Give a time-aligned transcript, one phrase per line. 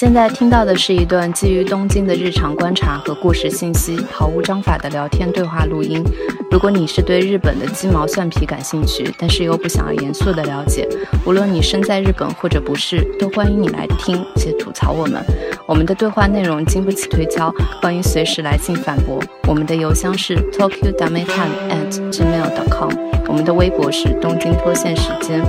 [0.00, 6.02] 现在听到的是一段基于东京的日常观察和故事信息，毫无章法的聊天对话录音。
[6.50, 10.88] 如果你是对日本的鸡毛蒜皮感兴趣，但是又不想要严肃的了解，
[11.26, 15.22] 无论你身在日本或者不是，都欢迎你来听且吐槽我们。
[15.66, 19.22] 我们的对话内容经不起推敲，欢迎随时来信反驳。
[19.46, 22.90] 我们的邮箱是 tokyo d a m e t i m e at gmail.com，
[23.28, 25.44] 我们的微博是东京脱线时间。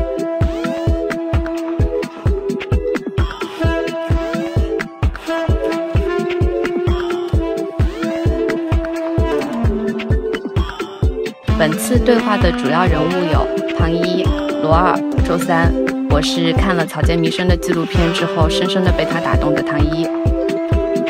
[11.61, 13.47] 本次对话的主要人物有
[13.77, 14.23] 唐一、
[14.63, 15.71] 罗二、周三。
[16.09, 20.07] 我是看了草间弥生的纪录片之后，深深的被他打动的唐一。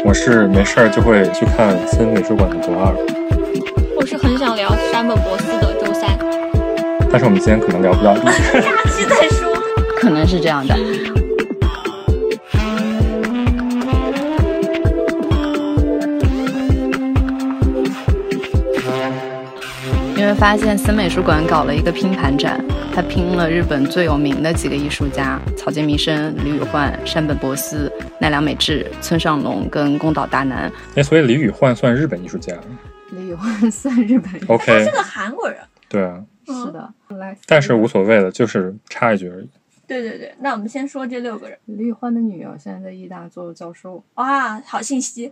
[0.04, 2.94] 我是没事儿就会去看森美术馆的罗二。
[3.96, 6.20] 我是很想聊山本博司的周三。
[7.10, 8.14] 但是我们今天可能聊不到。
[8.20, 9.54] 下期再说。
[9.96, 10.76] 可能是这样的。
[20.34, 30.72] 发现森美术馆搞了一个拼盘展，他拼了日本最有名的几个艺术家：草间弥生、李宇焕、山本博司、奈良美智、村上隆跟宫岛大南。
[30.96, 32.56] 哎，所以李宇焕算日本艺术家？
[33.12, 35.58] 李宇焕算日本？OK，他是个韩国人。
[35.90, 36.94] 对啊，是的。
[37.46, 39.50] 但是无所谓了，就是插一句而已。
[39.92, 41.58] 对对对，那我们先说这六个人。
[41.66, 44.02] 李宇焕的女儿现在在艺大做教授。
[44.14, 45.30] 哇，好信息！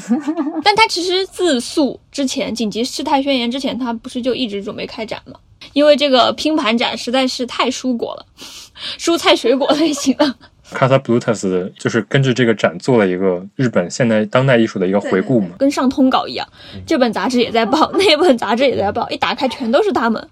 [0.62, 5.40] 但他其实自诉之前紧急事态宣言之前，他不是就一直准备开展吗？
[5.72, 8.26] 因为这个拼盘展实在是太蔬果了，
[9.00, 10.34] 蔬菜水果类型的。
[10.72, 16.46] Casa Blutus 就是根据这个展做了一个日本现代当代艺术的一个回顾嘛，跟上通稿一样，
[16.86, 20.28] 这本杂志也在报， 那本杂志也在报，一打开全都是他们。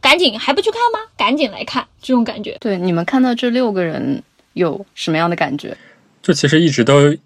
[0.00, 1.08] 赶紧还不去看吗？
[1.16, 2.56] 赶紧来看，这种感觉。
[2.60, 4.22] 对，你们看到这六个人
[4.54, 5.76] 有什么样的感觉？
[6.22, 7.16] 就其实一直都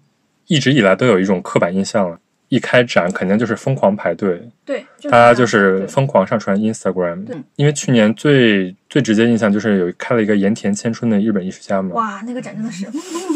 [0.47, 2.19] 一直以来都有一种刻板印象了，
[2.49, 7.25] 一开展肯定就是疯狂排队，对，大家就是疯狂上传 Instagram。
[7.57, 11.93] 因为去年最最直接印象就是有开了一个盐田千春的日本艺术家嘛。
[11.95, 12.85] 哇，那个展真的是。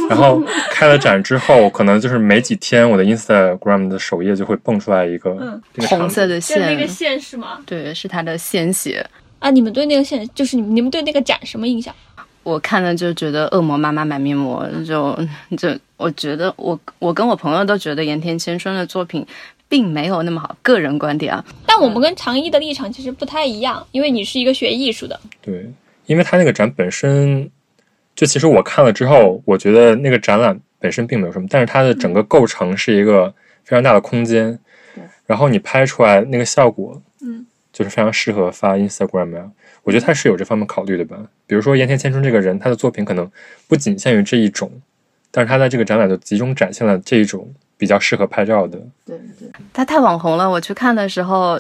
[0.10, 7.60] 然后开了展之后，可能就是没几天，我的 Instagram 的首页就会蹦出来一个红色的线，那个线是吗？
[7.66, 9.06] 对，是他的鲜血。
[9.40, 11.94] 啊，你们对那个线就是你们你们对那个展什么印象？
[12.44, 15.18] 我看了就觉得恶魔妈妈买面膜，就
[15.58, 19.26] 就我觉得我我跟我朋友都觉得盐田千春的作品
[19.70, 21.46] 并没有那么好，个人观点啊。
[21.66, 25.20] 但我们跟长一的立场其实不太一样，因为你是一个学艺术的。
[25.42, 25.72] 对，
[26.08, 27.50] 因为他那个展本身
[28.16, 34.58] 就其实我看了之后，我觉得那个展览本身并没有什么，但是它的整个构成是一个非常大的空间，
[35.28, 37.46] 然后你拍出来那个效果，嗯。
[37.74, 39.50] 就是非常适合发 Instagram 呀，
[39.84, 41.18] 我觉得他是有这方面考虑的吧。
[41.48, 43.30] 比如说盐田千春这个人，他的作品可能
[43.68, 44.72] 不仅限于这一种，
[45.32, 48.78] 但是他在这个展览就集中展现了这一种比较适合拍照的。
[49.06, 50.50] 对对，他太网红了。
[50.50, 51.60] 我去看的时候，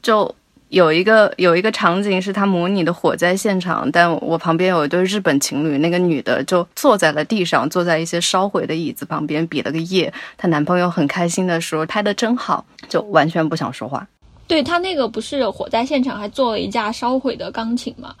[0.00, 0.32] 就
[0.68, 10.12] 有一个有一个场景是他模拟的火灾现场，但我旁边有一对日本情侣，那个女的就坐在了地上，坐在一些烧毁的椅子旁边，比了个耶。
[10.36, 14.06] 她男朋友很开心的说：“拍的真好。”就完全不想说话。
[14.46, 18.14] 对他那个不是火灾现场还做了一架烧毁的钢琴嘛？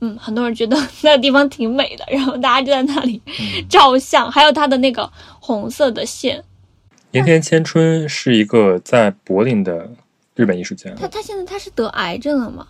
[0.00, 3.22] 嗯，很多人觉得 那个地方挺美的，然后大家就在那里
[3.70, 4.28] 照相。
[4.28, 5.08] 还有他的那个
[5.38, 6.42] 红色的线。
[7.12, 9.88] 岩田千春是一个在柏林的
[10.34, 10.90] 日本艺术家。
[10.96, 12.66] 他他现在他是得癌症了吗？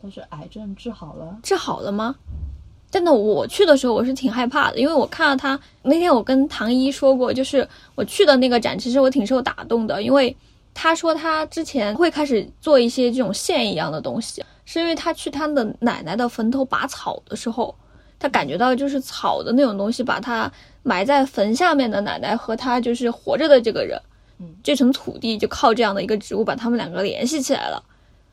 [0.00, 1.36] 他是癌症治好了？
[1.42, 2.14] 治好了吗？
[2.90, 10.34] 真的，我去的时候我是挺害怕的，因为我看到他那天我跟唐一说过，就是我去的那个展，其实我挺受打动的，因为。
[10.78, 17.74] 他说他之前会开始做一些这种线一样的东西，是因为他去他的奶奶的坟头拔草的时候，
[18.18, 23.98] 他感觉到就是草的那种东西把他埋在坟下面的奶奶和他就是活着的这个人，
[24.38, 27.82] 嗯，这层土地就靠这样的一个植物把他们两个联系起来了，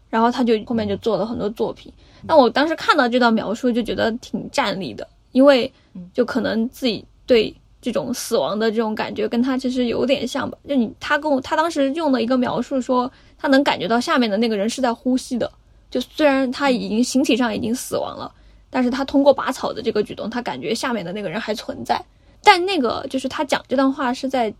[0.09, 1.93] 然后他就后面就做了很多作品。
[2.27, 5.71] 那我当时看到这段描述就觉得挺站立的，因为
[6.13, 7.55] 就可能自己对。
[7.83, 10.57] 这种死亡的这种感觉跟他其实有点像吧？
[10.65, 15.51] 就你他跟我他当时用的一个描述说，他能感觉到下面的那个人是在呼吸的。
[15.91, 18.33] 就虽然他已经形体上已经死亡了，
[18.69, 22.01] 但是他通过拔草的这个举动，他感觉下面的那个人还存在。
[22.41, 24.53] 但那个就是他讲这段话是在。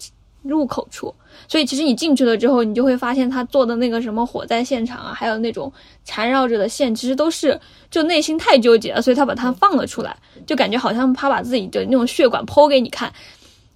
[0.44, 1.14] 入口处，
[1.48, 5.72] 所以其实你进去了之后，你就会发现他做的那个什么火灾现场啊，还有那种
[6.04, 7.60] 缠绕着的线，其实都是
[7.90, 13.12] 就内心太纠结了，所以他把它放了出来，就感觉好像他把自己的那种血管剖给你看。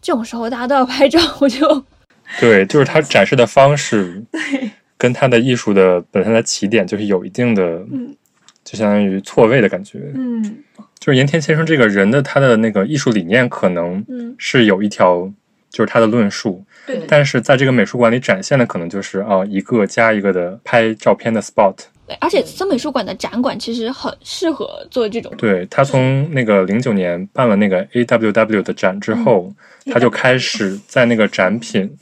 [0.02, 1.84] 这种时候大家都要拍照，我就
[2.40, 7.82] 对，就是他展示的方式，对，跟他的艺术的本身的起点就是有一定的
[8.64, 10.12] 就相当于错位的感觉。
[10.14, 10.64] 嗯
[11.00, 15.32] 就是盐田先生这个人的他的那个艺术理念可能嗯，是有一条，
[15.78, 21.76] 就是他的论述，对但是在这个美术馆里展现的可能就是啊一个加一个的拍照片的 spot。
[22.08, 25.32] 对，而且森美术馆的展馆其实很适合做这种。
[25.38, 29.54] 对他从那个零九年办了那个 AWW 的展之后，
[29.92, 31.96] 他就开始在那个展品，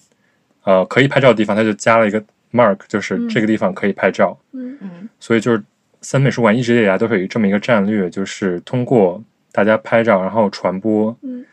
[0.64, 2.24] 呃，可以拍照的地方，他就加了一个
[2.54, 4.40] mark，就是这个地方可以拍照。
[4.54, 5.62] 嗯嗯所以就是
[6.00, 9.22] 森美术馆一直以来都是有这么一个战略，就是通过
[9.52, 11.14] 大家拍照，然后传播。
[11.24, 11.44] 嗯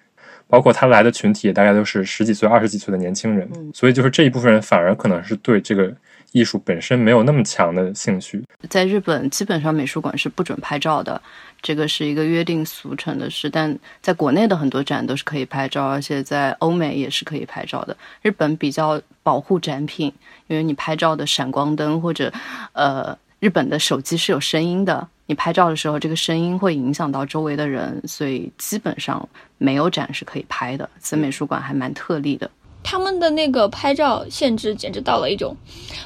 [0.48, 5.92] 包括他来的群体也大概都是十几岁、二十几岁的年轻人，嗯所以就是这一部分人反而可能是对这个
[6.32, 8.42] 艺术本身没有那么强的兴趣。
[8.68, 11.20] 在日本，基本上美术馆是不准拍照的，
[11.60, 13.50] 这个是一个约定俗成的事。
[13.50, 17.96] 但在国内的很多展都是可以拍照，而且在欧美也是可以拍照的。
[18.22, 20.12] 日本比较保护展品，
[20.46, 22.32] 因为你拍照的闪光灯或者
[22.72, 29.26] 呃，日本的手机是有声音的，你拍照的时候这个声音会影响到周围的人，所以基本上
[29.58, 30.88] 没有展是可以拍的。
[30.98, 32.50] 森美术馆还蛮特例的。
[32.84, 35.56] 他们的那个拍照限制简直到了一种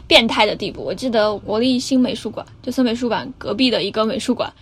[0.07, 0.83] 变态的地步。
[0.83, 4.53] 我记得国立新美术馆，就森美术馆隔壁的一个美术馆，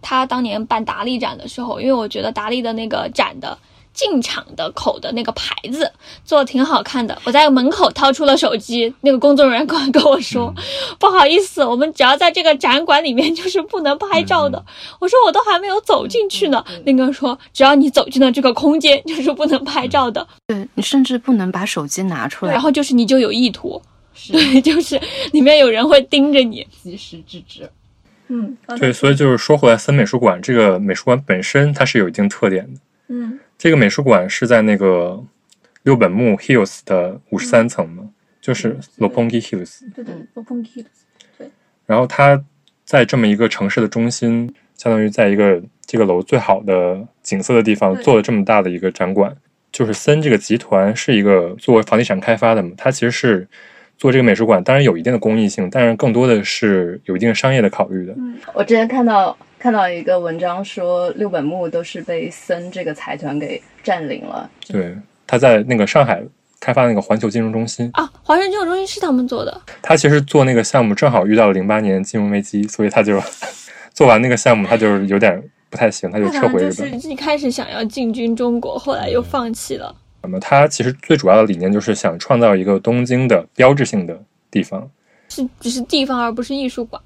[0.00, 3.58] 他当年办达利展的时候，因为我觉得达利的那个展的
[3.96, 5.90] 进场的口的那个牌子
[6.24, 10.54] 做的挺好看的，我在门口掏出了手机，那个工作人员过来跟我说
[11.00, 14.62] ：“不好意思，我们只要在这个展馆里面就是不能拍照的。
[15.00, 16.62] 我说：“我都还没有走进去呢。
[16.84, 22.60] 那个说：“只要你走进了这个空间，就是不能拍照的。”对你甚至不能把手机拿出来然。
[22.60, 23.80] 后就是你就有意图，
[24.30, 25.00] 对，就是
[25.32, 26.66] 里面有人会盯着你。
[26.82, 27.68] 及时制止。
[28.28, 32.80] 嗯，对，所以就是说回来，森美术馆这个美术馆本身它是有一定特点的。
[33.08, 35.22] 嗯这个美术馆是在那个
[35.82, 38.10] 六本木 Hills 的五十三层嘛，
[38.40, 39.80] 就是对 Lopongi Hills。
[39.94, 40.86] 对对，Lopongi Hills。
[41.38, 41.50] 对
[41.86, 42.44] 然后它
[42.84, 49.36] 在这么一个城市的中心，相当于在一个这个楼最好的景色的地方做了这么大的一个展馆。
[49.72, 53.46] 就是森这个集团是一个做房地产开发的嘛，它其实是
[53.98, 58.14] 做这个美术馆，当然有一定的公益性，但是更多的是有一定商业的考虑的。
[58.16, 64.48] 嗯我之前看到看到一个文章说，六本木都是被森这个财团给占领了。
[64.68, 66.22] 对，他在那个上海
[66.60, 69.60] 开发那个环球金融中心，啊，环球金融中心是他们做的。
[69.82, 73.20] 他其实做那个项目正好遇到了零八年金融危机，所以他就
[73.92, 77.06] 做完那个项目，他就是有点不太行，他就撤回日就是本。
[77.06, 79.94] 一开始想要进军中国，后来又放弃了。
[80.22, 84.20] 那么他其实最主要的理念就是想创造一个东京的标志性的
[84.50, 84.88] 地方，
[85.28, 87.00] 是只是地方，而不是艺术馆。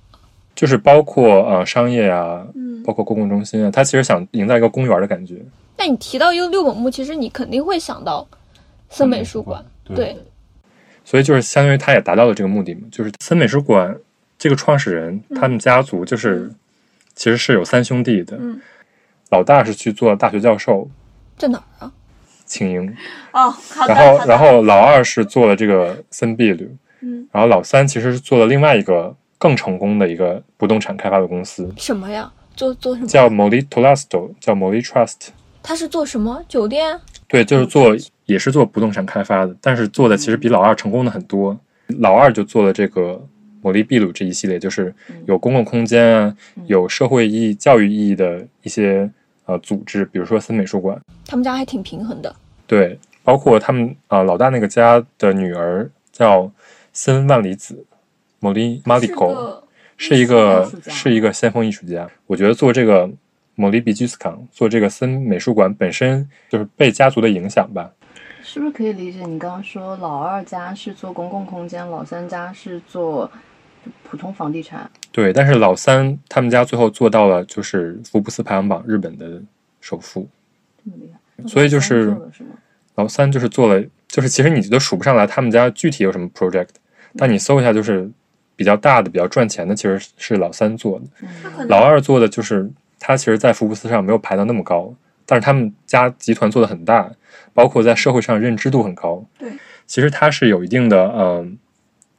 [0.55, 5.37] 就是包括呃商业啊，嗯，包括公共中心啊，他其实想营造一个公园的感觉。
[5.79, 8.26] 那你提到一个六本木，其实你肯定会想到
[8.88, 9.64] 森美术馆。
[9.85, 10.17] 对，
[11.05, 13.97] 所以就是相当于他也达到了这个目的嘛，就是森美术馆
[14.38, 16.50] 这个创始人，他们家族就是、
[17.14, 18.61] 其实是有三兄弟的，嗯
[19.31, 20.88] 老大是去做大学教授，
[21.37, 21.93] 在哪儿啊？
[22.44, 22.96] 庆英，
[23.32, 23.55] 哦，
[23.87, 26.69] 然后然后老二是做了这个森碧旅，
[27.00, 32.31] 嗯，然后老三其实是做了另外一个更成功的一个不动产开发的公司，什么呀？
[32.55, 33.07] 做做什么？
[33.07, 35.29] 叫 Molly Tolasto，叫 Molly Trust。
[35.63, 36.45] 他是做什么？
[36.47, 37.01] 酒店？
[37.27, 37.97] 对，就是做
[38.27, 41.59] 也是做不动产开发的，但是做的其实比老二成功的很多。
[42.01, 43.27] 老二就做了这个
[43.63, 44.94] 摩利秘鲁这一系列，就是
[45.27, 49.11] 有公共空间啊，有社会意义、教育意义的一些
[49.47, 51.01] 呃组织，比如说森美术馆。
[51.27, 52.37] 他们家还挺平衡的。
[52.67, 56.51] 对，包括他们啊、呃老大那个家的女儿叫
[56.93, 57.87] 森万里子，
[58.41, 59.63] 摩利马里科，
[59.97, 62.11] 是一个是一个先锋艺术家。
[62.27, 63.09] 我觉得做这个
[63.55, 67.91] 摩利比居斯康做这个森美术馆本身就是被家族的影响吧。
[68.43, 73.31] 是不是可以理解你刚刚说老二家是做公共空间，老三家是做
[74.03, 74.91] 普通房地产？
[75.13, 79.41] 对，但是老三他们家最后做到了就是福布斯排行榜日本的
[79.81, 80.29] 首富，
[80.85, 82.17] 这么厉害，所以就是？
[82.97, 86.69] 老三就是做了，就是其实你都数不上来他们家具体有什么 project，
[87.17, 88.11] 但你搜一下就是
[88.60, 91.06] 比较大的、比较赚钱的，其实是老三做的。
[91.22, 94.93] 嗯老二做的就是他其实，在福布斯上没有排到那么高，
[95.24, 97.10] 但是他们家集团做的很大，
[97.55, 99.24] 包括在社会上认知度很高。
[99.38, 99.48] 对，
[99.86, 101.56] 其实他是有一定的嗯、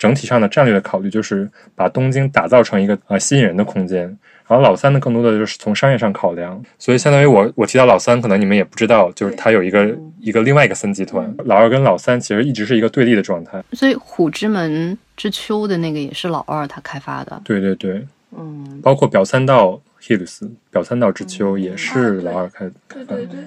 [0.02, 4.02] 整体上的战略的考虑，就是把东京打造成一个呃吸引人的空间。
[4.48, 13.64] 然后老三呢，更多的就是从商业上考量，所以相当于我我提到老三，可能你们也不知道，就是他有一个一个另外一个森集团，老二跟老三其实一直是一个对立的状态。
[13.74, 17.40] 所以虎之门之丘的那个也是老二他开发的。
[17.46, 18.04] 对对对，
[18.36, 23.18] 嗯，包括表参道 Hills、表参道之丘也是老二开开发的。
[23.18, 23.40] 对对，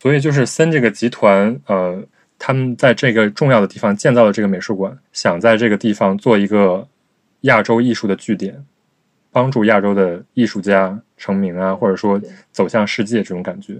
[0.00, 2.02] 所以就是森这个集团，呃，
[2.40, 6.88] 他们在这个重要的地方建造了这个美术馆，想在这个地方做一个
[7.42, 8.64] 亚洲艺术的据点。
[9.32, 12.20] 帮助亚洲的艺术家成名啊，或者说
[12.50, 13.76] 走向世界这种感觉。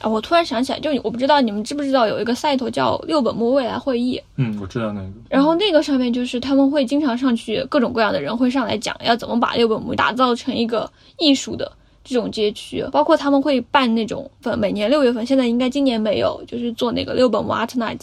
[0.00, 5.08] 啊，我突然想起来，就我不知道你们知不知道有一个 site 叫六本木未来会议，嗯，我知道那个。
[5.28, 10.88] 然后那个上面就是他们会经常上去，各种各样的人会上来讲要怎么把六本木打造成一个
[11.18, 11.72] 艺术的
[12.04, 18.00] 这种街区，包括他们会办那种份每年六月份，现在应该今年没有，就是做那个六本木 Art Night，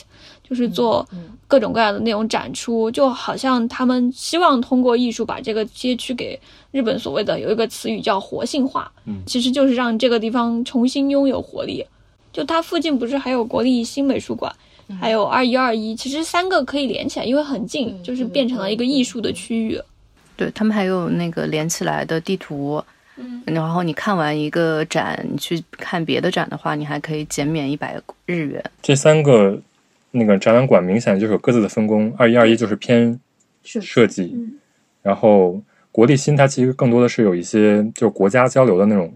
[0.47, 1.07] 就是做
[1.47, 6.39] 各种各样的那种展出，就好像他们希望通过艺术把这个街区给
[6.71, 11.83] 日本所谓的有一个词语叫活性化，嗯其实就是让这个地方重新拥有活力。
[12.31, 14.53] 就它附近不是还有国立新美术馆，
[14.99, 19.81] 还有二一二一，其实三个可以连起来，因为很近，就是变成了一个艺术的区域。
[20.35, 22.83] 对他们还有那个连起来的地图，
[23.17, 28.63] 嗯，然后你看完一个展，你去看别的展的话，你还可以减免一百日元。
[28.81, 29.59] 这三个
[30.11, 33.19] 那个展览馆明显就是有各自的分工，二一二一就是偏
[33.63, 34.53] 设设计，嗯。
[35.01, 39.13] 然后国立新它其实更多的是有一些就是国家交流的那种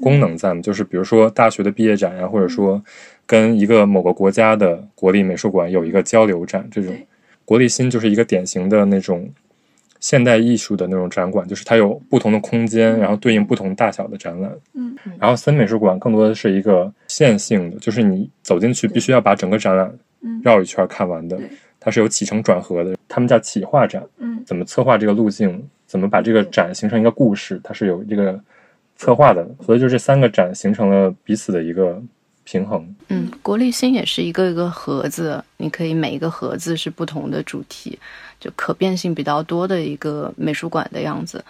[0.00, 2.82] 功能在嘛，就是比如说大学的毕业展呀、或者说
[3.26, 6.94] 跟一个某个国家的国立美术馆有一个交流展，这种。
[7.44, 9.30] 国立新就是一个典型的那种
[10.06, 14.52] 现代艺术的那种展馆，就是它有不同的空间，然后对应不同大小的展览。
[14.74, 21.36] 嗯，然后森美术馆更多的是一个线性的，就是你走进去必须要把整个展览嗯绕一圈看完的，
[21.80, 22.96] 它是有起承转合的。
[23.08, 28.40] 他们叫企划展，嗯怎么策划这个路径，怎么把这个展形成一个故事，它是有这个
[28.94, 29.44] 策划的。
[29.60, 32.00] 所以就这三个展形成了彼此的一个
[32.46, 32.96] 平衡。
[33.08, 37.98] 嗯，国立新也是一个一个盒子，你可以每一个盒子是不同的主题，
[38.40, 41.44] 就可变性比较多的一个美术馆的样子。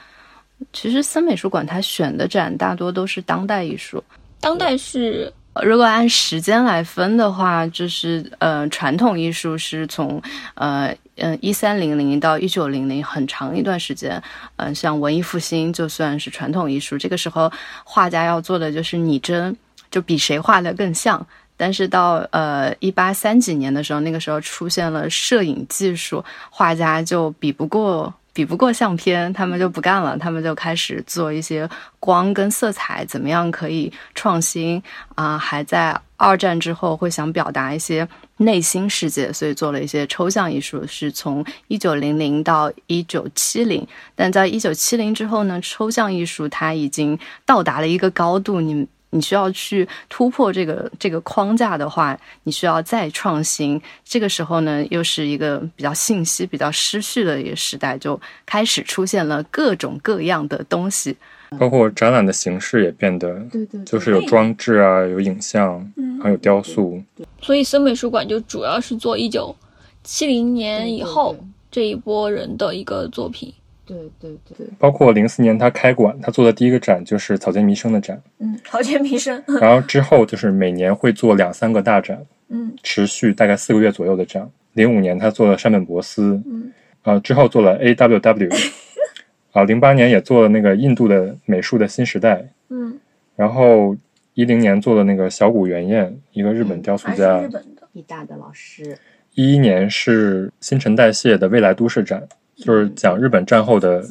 [0.73, 4.03] 其实森美术馆它选的展大多都是当代艺术，
[4.41, 10.21] 当代是呃如果按时间来分的话，就是呃，传统艺术是从
[10.55, 14.23] 呃嗯一三零零到一九零零很长一段时间，
[14.57, 17.53] 嗯、像文艺复兴就算是传统艺术，这个时候
[17.85, 19.55] 画家要做的就是拟真，
[19.97, 21.26] 就比谁画的更像。
[21.57, 31.67] 但是到呃一八三几年的时候，那个时候出现了摄影技术，画家就比不过比不过相片，他们就不干了，他们就开始做一些
[31.99, 34.83] 光跟色彩怎么样可以创新
[35.15, 48.87] 啊、还在二战之后会想表达一些内心世界，所以做了一些抽象艺术，是从一九零零到一九七零，但在一九七零之后呢，抽象艺术它已经到达了一个高度，你。
[49.17, 53.81] 你需要去突破这个这个框架的话，你需要再创新。
[54.05, 61.17] 这个时候呢，又是一个比较信息比较失序的一个时代，就开始出现了各种各样的东西。
[61.59, 65.81] 包括展览的形式也变得，对对，就是有装置啊，有影像，
[66.21, 67.01] 还有雕塑。
[67.41, 69.55] 所以森美术馆就主要是做一九
[70.03, 71.37] 七零年以后
[71.71, 73.55] 这一波人的一个作品。
[73.87, 74.57] 对对对。
[74.59, 79.43] 对，包括零四年他开馆，他做的第一个展就是草间弥生的展，嗯，草间弥生。
[79.61, 82.75] 然后之后就是每年会做两三个大展，嗯。
[82.83, 84.50] 持续大概四个月左右的展。
[84.75, 86.73] 零五年他做了山本博司，嗯。
[87.02, 88.50] 呃，之后做了 AWW，
[89.52, 92.99] 啊，零八年也做了那个印度的美术的新时代，嗯，
[93.37, 93.97] 然后
[94.35, 97.40] 一零年做了那个小谷原彦，一个日本雕塑家。
[97.40, 97.83] 日，本的。
[97.93, 98.99] 一大的老师，
[99.35, 102.23] 一一年是新陈代谢的未来都市展，
[102.57, 104.05] 就是讲日本战后的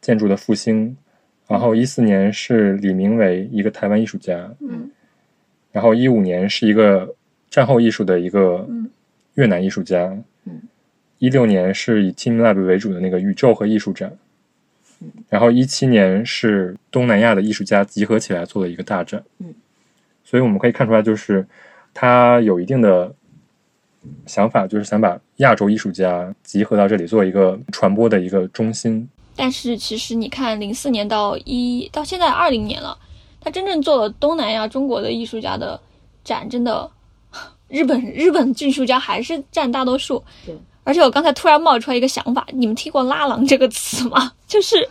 [0.00, 0.96] 建筑的复兴。
[1.46, 4.50] 然后一四年是李明伟，一个台湾艺术家。
[4.60, 4.90] 嗯
[5.72, 7.14] 然后一五年是一个
[7.50, 8.88] 战后艺术的一个嗯
[9.34, 10.16] 越南艺术家。
[10.44, 10.62] 嗯
[11.18, 14.16] 一六年是以 Team Lab 为主的那个宇宙和艺术展。
[15.00, 19.22] 嗯然后一七年是东南亚的艺术家集合起来做了一个大展。
[19.38, 19.54] 嗯
[20.24, 21.46] 所以我们可以看出来，就是
[21.92, 23.14] 它有一定的
[24.26, 29.08] 想法，就是想把亚洲艺术家集合到这里，做一个传播的一个中心。
[29.36, 32.96] 但是其实你看，零四年到一到现在二零年了，
[33.40, 35.80] 他真正做了东南亚中国的艺术家的
[36.22, 36.88] 展，真的，
[37.68, 40.22] 日本日本艺术家还是占大多数。
[40.46, 44.32] 对，而且我刚才突然冒出来一个想法，你们听过“拉郎”这个词吗？
[44.46, 44.88] 就是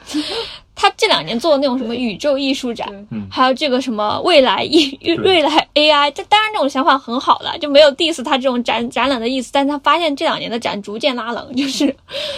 [0.75, 9.51] 他这两年做的那种什么宇宙艺术展，嗯还有这个什么未来艺 未来 AI，这当然这种想法很好了，就没有 diss 他这种展展览的意思。
[9.53, 11.95] 但是他发现这两年的展逐渐拉冷， 就是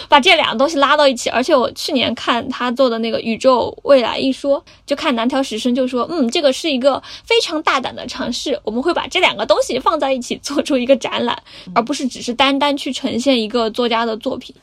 [0.10, 1.30] 把这两个东西拉到一起。
[1.30, 11.42] 而且我去年看他做的那个宇宙未来一说，就看南条实生就说，嗯，这个是一个非常大胆的尝试，我们会把这两个东西放在一起做出一个展览，
[11.74, 14.54] 而不是只是单单去呈现一个作家的作品。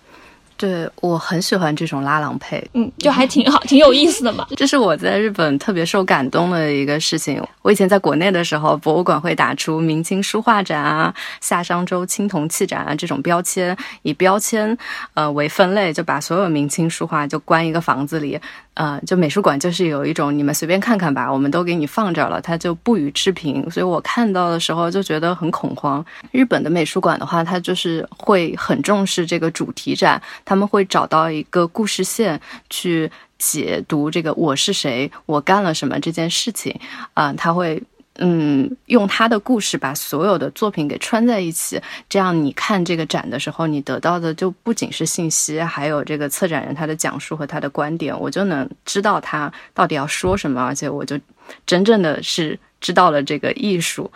[0.63, 4.47] 对我很喜欢这种拉郎配，嗯，就还挺好，挺有意思的嘛。
[4.57, 7.43] 这是我在日本特别受感动的一个事情。
[7.63, 14.79] 我以前在国内的时候，博物馆会打出明清书画展啊、夏商周青铜器展啊这种标签，以标签
[15.15, 18.39] 呃为分类，就把所有明清书画就关一个房子里。
[18.75, 23.71] 呃，就美术馆就是有一种你们随便看看吧，我们都给你放这了，它就不予置评。
[23.71, 26.05] 所以我看到的时候就觉得很恐慌。
[26.31, 36.75] 日本的美术馆的话，它就是会很重视这个主题展，他们会找到一个故事线去解读这个我是谁，我干了什么这件事情。
[37.15, 37.83] 啊、他会。
[38.17, 51.19] 嗯，用他的故事把所有的作品给穿在一起，这样你看这个展的时候，你得到的就不仅是信息，还有这个策展人他的讲述和他的观点，我就能知道他到底要说什么，而且我就
[51.65, 54.11] 真正的是知道了这个艺术。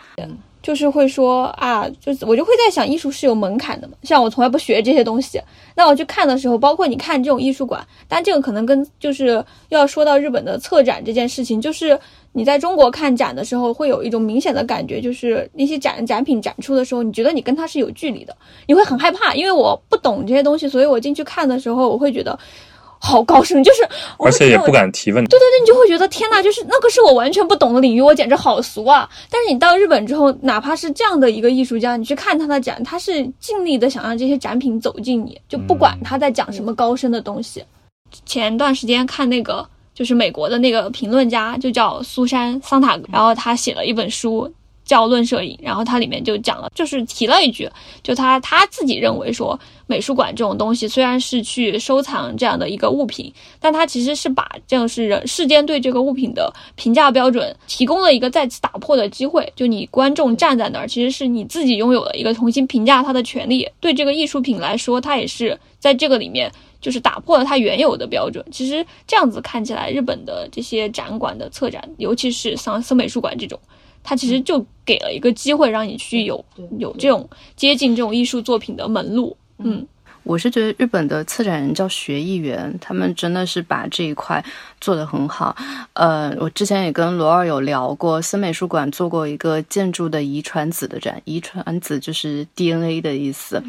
[0.67, 3.93] 就是会说啊，就是我就会在想，艺术是有门槛的嘛。
[4.03, 5.41] 像我从来不学这些东西，
[5.75, 11.97] 那我去看的时候，包括你看这种艺术馆，但这个可能跟就是要说到日本的策展这件事情，就是
[12.33, 18.35] 你在中国看展的时候，会有一种明显的感觉，就是那些展展品展出的时候，你觉得你跟它是有距离的，
[18.67, 22.37] 你会很害怕，因为我不懂这些东西，所以我进去看的时候，我会觉得
[22.99, 23.87] 好高深，就是
[24.19, 25.23] 而且也不敢提问。
[25.25, 29.09] 对对对，你就会觉得天呐，就是那个是我完全不懂的领域，我简直好俗啊！
[29.29, 37.63] 但是你到日本之后，哪怕是这样的一个艺术家，你去看他的展，他是尽力的想让这些展品走进你，就不管他在讲什么高深的东西。
[38.25, 44.51] 前段时间看那个，就是美国的那个评论家，就叫苏珊桑塔格，然后他写了一本书。
[44.87, 47.69] 叫论摄影，然后它里面就讲了，就是提了一句，
[48.01, 59.51] 就他他自己认为说，美术馆这种东西虽然是去收藏这样的一个物品，但它其实是把这样是人世间对这个物品的评价标准提供了一个再次打破的机会。
[59.55, 63.69] 就你观众站在那儿，其实是你自己拥有了一个重新评价它的权利。
[63.81, 68.43] 对这个艺术品来说，它也是在这个里面就是打破了它原有的标准。
[68.51, 73.59] 其实这样子看起来，日本的这些展馆的策展，尤其是像森美术馆这种。
[74.09, 76.45] 它其实就给了一个机会，让你去有
[76.79, 79.35] 有这种接近这种艺术作品的门路。
[79.57, 79.85] 嗯，
[80.23, 84.41] 我是觉得日本的策展人叫学艺员，他们真的是把这一块
[84.79, 85.55] 做得很好。
[85.93, 93.61] 呃，我之前也跟罗二有聊过，森美术馆做过一个建筑的遗传子的展，遗传子就是 DNA 的意思。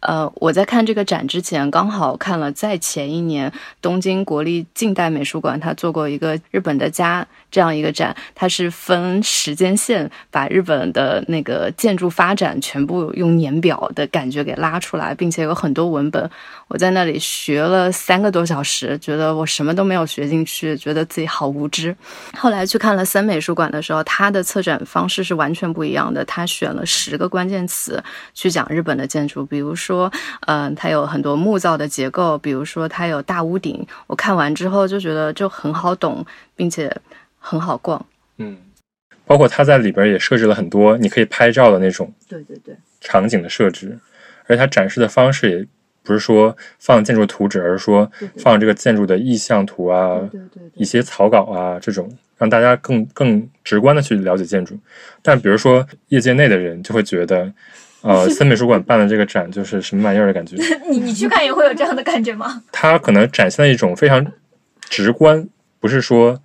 [0.00, 16.30] 呃，我在看这个展之前，刚好看了在前一年东京国立近代美术馆，他做过一个日本的家这样一个展，它是分时间线，把日本的那个建筑发展全部用年表的感觉给拉出来，并且有很多文本。
[16.68, 21.94] 我在那里学了三个多小时，觉得我什么都没有学进去，觉得自己好无知。
[22.36, 26.24] 后来去看了森美术馆的时候，它的策展方式是完全不一样的。
[26.24, 30.10] 他选了十个关键词去讲日本的建筑，比如说，
[30.46, 33.86] 嗯、呃，它有很多木造的结构，比如说它有大屋顶。
[34.06, 36.24] 我看完之后就觉得就很好懂，
[36.56, 36.94] 并且
[37.38, 38.04] 很好逛。
[38.38, 38.56] 嗯，
[39.26, 43.98] 包括它在里边也设置了很多你可以拍照的那种对对对，场景的设置，
[44.46, 45.66] 而且它展示的方式也
[46.04, 54.78] 不是说放建筑图纸，而是说放这个建筑的意向图啊，对对对一些草稿啊这种，让大家更更直观的去了解建筑。
[55.22, 57.50] 但比如说业界内的人就会觉得，
[58.02, 60.56] 呃， 森美术馆办的这个展就是什么玩意儿的感觉。
[60.90, 62.62] 你你去看也会有这样的感觉吗？
[62.70, 64.24] 它可能展现了一种非常
[64.90, 65.48] 直观，
[65.80, 66.38] 不是说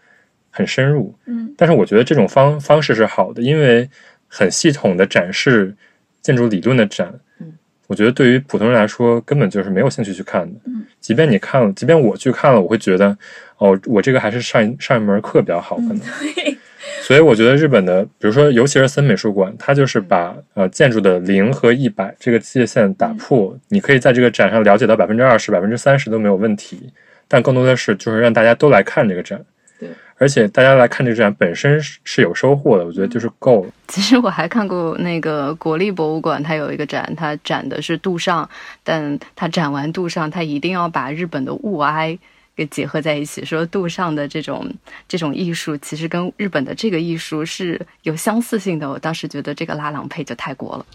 [0.50, 1.14] 很深入。
[1.26, 3.90] 嗯，但是我觉得这种方方式是好的，因为
[4.30, 5.76] 很系统的展示
[6.22, 7.20] 建筑理论的展，嗯，
[7.90, 10.60] 我觉得对于普通人来说根本就是没有兴趣去看的。
[10.66, 13.18] 嗯，即便你看了，即便我去看了，我会觉得，
[13.58, 16.00] 哦，我这个还是上一上一门课比较好，可能。
[16.00, 16.56] 对，
[17.02, 26.94] 所以我觉得日本的，比如说，尤其是森美术馆，它就是把呃建筑的零和一百这个界限打破，你可以在这个展上了解到百分之二十、百分之三十都没有问题，
[27.28, 29.44] 但更多的是就是让大家都来看这个展，对，
[30.20, 33.72] 而且大家来看这个展本身是是有收获的，我觉得就是够了。
[33.88, 38.48] 其实我还看过那个国立博物馆，它有一个展，它展的是杜尚，
[38.84, 42.18] 但它展完杜尚，它一定要把日本的物哀
[42.56, 44.70] 给结合在一起，说杜尚的这种
[45.08, 48.90] 这种艺术，其实跟日本的这个艺术是有相似性的。
[48.90, 50.86] 我当时觉得这个拉郎配就太过了。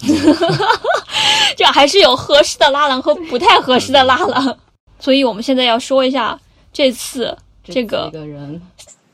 [1.57, 4.59] 这还是有合适的拉郎和不太合适的拉郎。
[4.99, 6.39] 所以我们现在要说一下
[6.73, 8.61] 这次这个个人，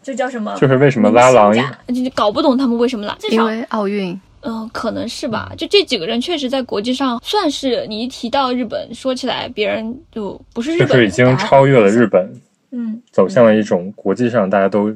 [0.02, 0.56] 这叫什么？
[0.56, 5.52] 就是为什么拉郎明星展就搞不懂他们为什么拉，至少因为奥运，嗯、可能是吧。
[5.58, 12.32] 就这几个人确实在国际上算是你一提到日本，说起来别人就不是日本，就是已经超越了日本，
[12.70, 14.94] 嗯，走向了一种国际上大家都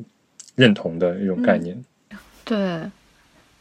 [0.54, 1.76] 认同的一种概念。
[2.44, 2.80] 对，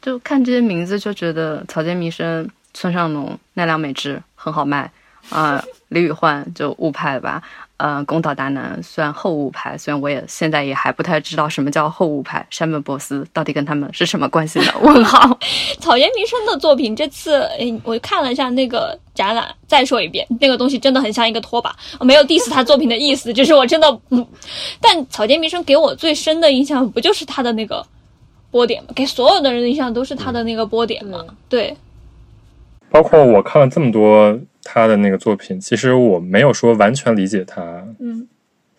[0.01, 4.91] 就看这些名字就觉得草间弥生、村上隆、奈良美智很好卖，
[5.29, 7.41] 啊、李宇焕就误派吧，
[7.77, 14.73] 呃，宫岛达男算后误派，虽然我也现在也还不太知道什么叫后误派，山本博司到底跟他们是什么关系呢？
[14.81, 15.38] 问号。
[15.79, 24.25] 草间弥生的作品，这次诶，我看了一下那个展览，再说一遍，那个东西真的很像一个拖把，我没有 diss 他作品的意思，就是我真的，嗯，
[24.79, 27.83] 但草间弥生给我最深的印象，不就是他的那个
[28.51, 28.89] 波点吗？
[28.93, 31.75] 给所有的人的印象都是他的那个波点嘛，对，
[32.91, 37.62] 包括我看了这么多他的那个作品，其实我没有说完全理解他，
[37.99, 38.28] 嗯。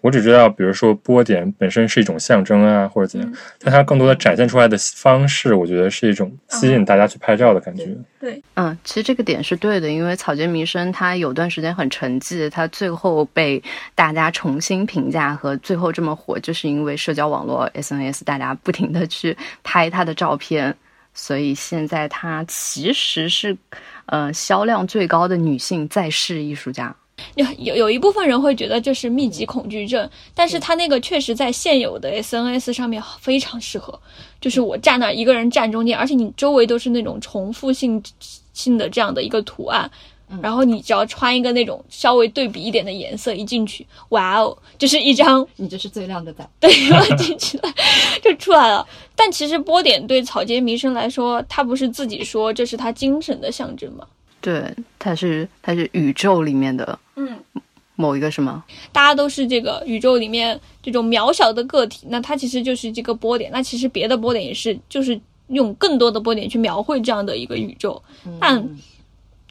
[0.01, 3.35] 我只知道，比如说波点本身是一种象征啊，或者怎样，嗯。
[3.59, 7.89] 但它更多的展现出来的方式，我觉得是一种吸引大家去拍照的感觉。
[8.21, 13.63] 对，嗯，其实这个点是对的，因为草间弥生他有段时间很沉寂，他最后被
[13.95, 20.77] 大家重新评价和最后这么火，就是因为社交网络 SNS 大家不停的去拍他的照片，
[21.15, 23.57] 所以现在他其实是
[24.07, 26.95] 呃销量最高的女性在世艺术家。
[27.37, 33.99] 有有有一部分人会觉得这是密集恐惧症，但是他那个确实在现有的 SNS 上面非常适合，
[34.41, 38.03] 就是我站那儿一个人站中间，而且你周围都是那种重复性
[38.53, 39.89] 性的这样的一个图案。
[40.43, 46.49] 然后你只要穿一个那种稍微对比一点的颜色，一进去，哇哦，就是一张你就是最亮的仔。
[46.59, 46.71] 对，
[47.17, 47.73] 进去了
[48.23, 48.87] 就出来了。
[49.15, 54.07] 但其实波点对草间弥生来说，他不是自己说这是他精神的象征吗？
[54.41, 57.39] 对，他是他是宇宙里面的嗯，
[57.95, 58.63] 某一个什么？
[58.93, 63.51] 大家都是这个宇宙里面这种渺小的个体，那它其实就是这个波点。
[63.53, 68.03] 那其实别的波点也是，就是用更多的波点去描绘这样的一个宇宙。
[68.41, 68.69] 但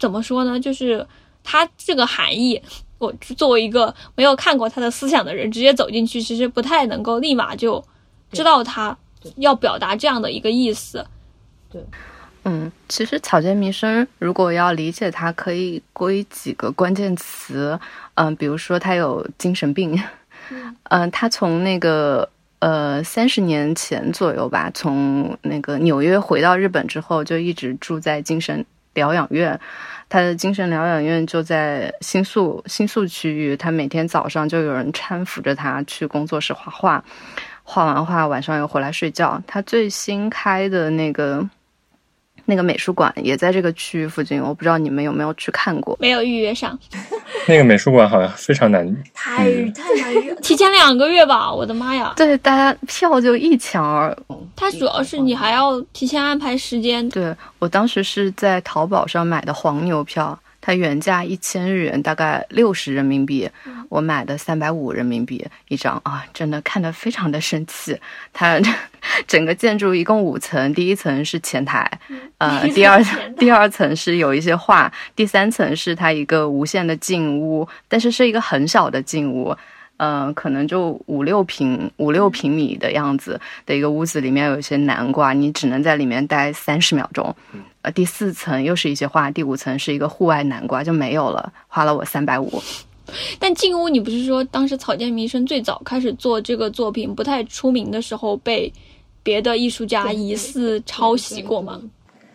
[0.03, 0.59] 怎么说呢？
[0.59, 1.07] 就是
[1.45, 2.61] 他这个含义，
[2.97, 7.81] 我作为一个没有看过他的思想的人，直接走进去，其实不太能够立马就
[8.33, 8.97] 知道他
[9.37, 11.05] 要表达这样的一个意思。
[11.71, 11.81] 对
[12.43, 17.79] 嗯，其实草间弥生如果要理解它，可以归几个关键词，
[18.15, 19.97] 嗯，比如说他有精神病，
[20.91, 22.27] 嗯，他从那个
[22.59, 29.59] 呃三十年前左右吧，从那个纽约回到日本之后，就一直住在精神疗养院。
[30.09, 37.03] 他的精神疗养院就在新宿新宿区域，他每天早上就有人搀扶着他去工作室画画，
[37.63, 39.41] 画完画晚上又回来睡觉。
[39.47, 41.47] 他最新开的那个。
[42.45, 45.97] 那个美术馆也在这个区域附近，我不知道你们有没有去看过。
[45.99, 46.77] 没有预约上，
[47.47, 52.13] 那个美术馆好像非常难太难约，提前两个月吧，我的妈呀！
[52.17, 54.15] 对，大家票就一抢而。
[54.55, 63.49] 它主要是你还要提前安排时间，对我当时是在淘宝上买的黄牛票，它原价一千日元，大概六十人民币，
[63.93, 67.95] 我买的三百五人民币一张啊，真的看得非常的生气。
[68.33, 68.59] 它
[69.27, 71.87] 整个建筑一共五层，第一层是前台，
[72.39, 72.99] 呃，第二
[73.37, 79.55] 第二层是有一些画，第三层是它一个无限的静屋，但是是一个很小的静屋。
[79.97, 87.33] 嗯、可能就五六平五六平米的样子的一个屋子，里面有一些南瓜，你只能在里面待三十秒钟。
[87.83, 92.61] 呃，第四层又是一些画，第五层是一个户外南瓜就没有了，花了我三百五。
[93.39, 98.71] 但静屋，你不是说当时草间弥生最早开始做这个作品不太出名的时候，被
[99.21, 101.79] 别的艺术家疑似抄袭过吗？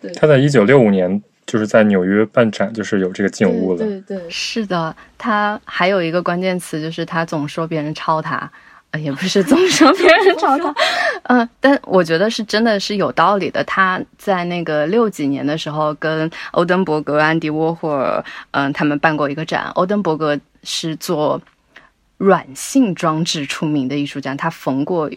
[0.01, 3.79] 对他在一九六五年就是在纽约办展，就是有这个静屋了。
[3.79, 8.49] 对对对，是的，他还有一个关键词就是他总说别人抄他。
[8.91, 10.73] 呃，也不是总说别人抄他，
[11.29, 13.63] 嗯、但我觉得是真的是有道理的。
[13.65, 19.65] 他在那个六几年的时候，跟欧登伯格、安迪沃霍尔，嗯、他们办过一个展。
[19.75, 21.41] 欧登伯格是做
[22.17, 25.09] 软性装置出名的艺术家，他缝过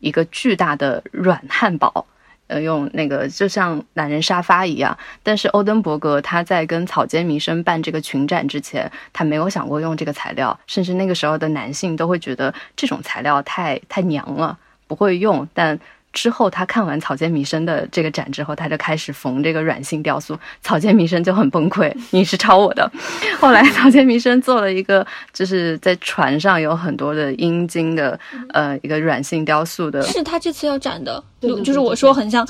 [0.00, 2.06] 一个巨大的软汉堡，
[2.46, 4.96] 呃，用那个就像懒人沙发一样。
[5.22, 15.46] 但是欧登伯格他在跟草间弥生办这个群展之前，他没有想过用这个材料，甚至那个时候的男性都会觉得这种材料太太娘了，不会用。
[15.52, 15.78] 但
[16.18, 22.90] 之后他看完草间弥生的这个展之后，他就开始缝这个软性雕塑，草间弥生就很崩溃，你是抄我的。
[23.38, 28.18] 后来草间弥生做了一个，就是在船上有很多的阴茎的，
[28.52, 32.44] 呃，一个软性雕塑的是他这次要展的，对对对就是我说很像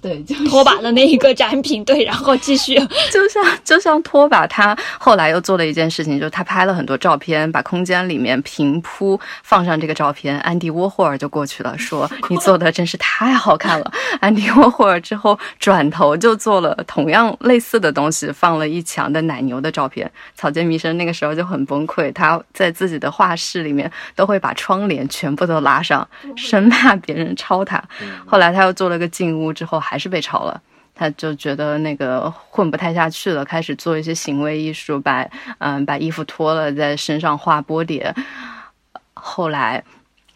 [0.00, 2.76] 对，就拖把的那一个展品，对，然后继续，
[3.10, 10.38] 就像就像拖把，他后来又做了一件事情，就是他拍了很多照片，把空间里面平铺放上这个照片。
[10.40, 20.10] 安迪沃霍尔就过去了，说： “你做的真是太好看了。”安迪沃霍尔之后转头就做了同样类似的东西，放了一墙的奶牛的照片。
[20.34, 27.82] 草间弥生那个时候就很崩溃，他在自己的画室里面都会把窗帘全部都拉上，生怕别人抄他。
[28.26, 30.60] 后来他又做了个静屋，之后还是被抄了。
[30.94, 35.26] 他就觉得那个混不太下去了，开始做一些行为艺术，把
[35.58, 38.14] 嗯把衣服脱了在身上画波点。
[39.14, 39.82] 后来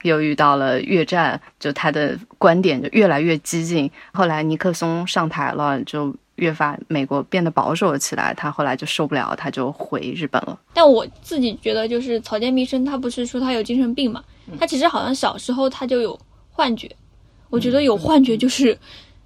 [0.07, 3.91] 又遇到了越战，就他的观点就越来越激进。
[4.13, 8.33] 后来尼克松上台了，就越发美国变得保守了起来。
[8.35, 10.59] 他后来就受不了，他就回日本了。
[10.73, 14.23] 但我自己觉得，就是草间弥生，他不是说他有精神病嘛？
[14.59, 16.19] 他其实好像小时候他就有
[16.51, 16.91] 幻觉。
[17.49, 18.77] 我觉得有幻觉就是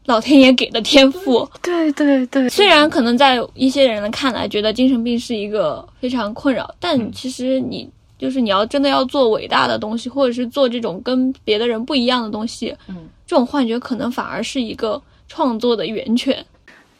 [0.07, 1.49] 老天爷给的天赋。
[1.63, 7.91] 对对对，虽然可能在一些人看来，觉得精神病是一个非常困扰，但其实你
[8.21, 16.45] 就是你要真的要做伟大的东西，或者是做这种跟别的人不一样的东西，嗯，这种幻觉可能反而是一个创作的源泉。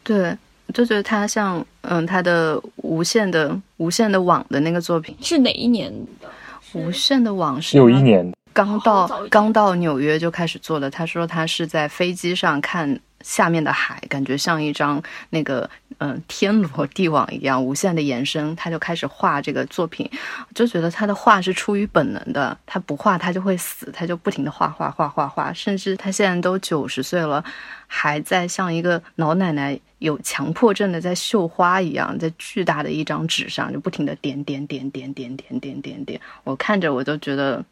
[0.03, 0.35] 对，
[0.73, 6.27] 就觉得他像嗯，他的无限的无限的网的那个作品，是哪一年的？
[6.73, 10.89] 无限的网是有一年刚到刚到纽约就开始做的。
[10.89, 20.09] 他说他是在飞机上看下面的海，感觉像一张那个嗯、天罗地网一样无限的延伸，他就开始画这个作品。
[20.55, 27.43] 就觉得他的画是出于本能的，他不画他就会死，他就不停的画画画画画，甚至他现在都九十岁了，
[27.85, 37.63] 还在像一个老奶奶有强迫症的在绣花一样，在巨大的一张纸上就不停的点点点点点点点点点，我看着我都觉得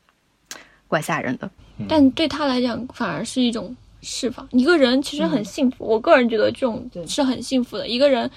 [0.87, 1.49] 怪吓人的。
[1.87, 4.47] 但对他来讲，反而是一种释放。
[4.51, 7.87] 一个人其实很幸福，我个人觉得这种是很幸福的。
[7.87, 8.29] 一个人，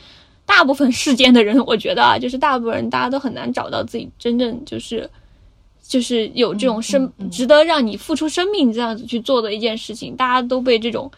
[0.44, 5.08] 大部分世间的人，我觉得啊，就是大部分人大家都很难找到自己真正就是。
[5.84, 11.10] 就是有这种生、值得让你付出生命这样子去做的一件事情，大家都被这种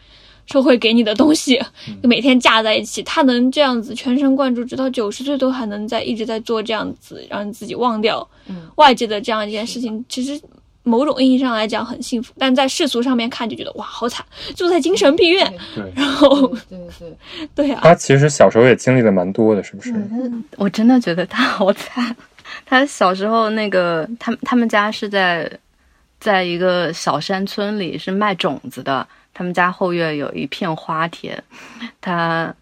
[0.46, 1.60] 社会给你的东西
[2.02, 8.62] 每天架在一起，他能这样子全神贯注，直到九十岁都还能在一直在做这样子，让自己忘掉嗯。
[8.76, 10.40] 外界的这样一件事情，其实
[10.84, 17.16] 某种意义上来讲很幸福，但在世俗上面看就觉得哇好惨，住在精神病院，对然后对对
[17.54, 19.92] 对啊，他其实小时候也经历了蛮多的，是不是？
[20.56, 22.14] 我真的觉得他好惨。
[22.66, 25.50] 他小时候那个，他他们家是在
[26.20, 29.06] 在一个小山村里，是卖种子的。
[29.32, 31.42] 他们家后院有一片花田。
[32.00, 32.54] 他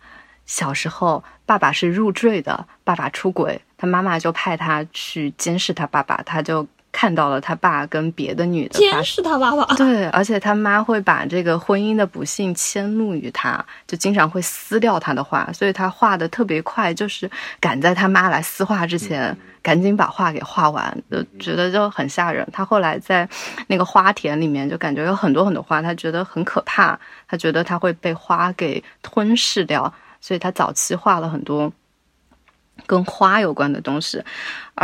[0.47, 17.29] 小时候，爸爸是入赘的，爸爸出轨，他妈妈就派他去监视他爸爸，他就看到了他爸跟别的女的发监视他爸爸，对，而且他妈会把这个婚姻的不幸迁怒于他，就经常会撕掉他的画，所以他画的特别快，就是
[17.59, 22.47] 赶在他妈来撕画之前，赶紧把画给画完，就觉得就很吓人。
[22.53, 23.27] 他后来在
[23.67, 31.73] 那个花田里面，就感觉有很多很多花，他觉得很可怕，他觉得他会被花给吞噬掉，所以他早期画了很多。
[32.87, 34.21] 跟花有关的东西，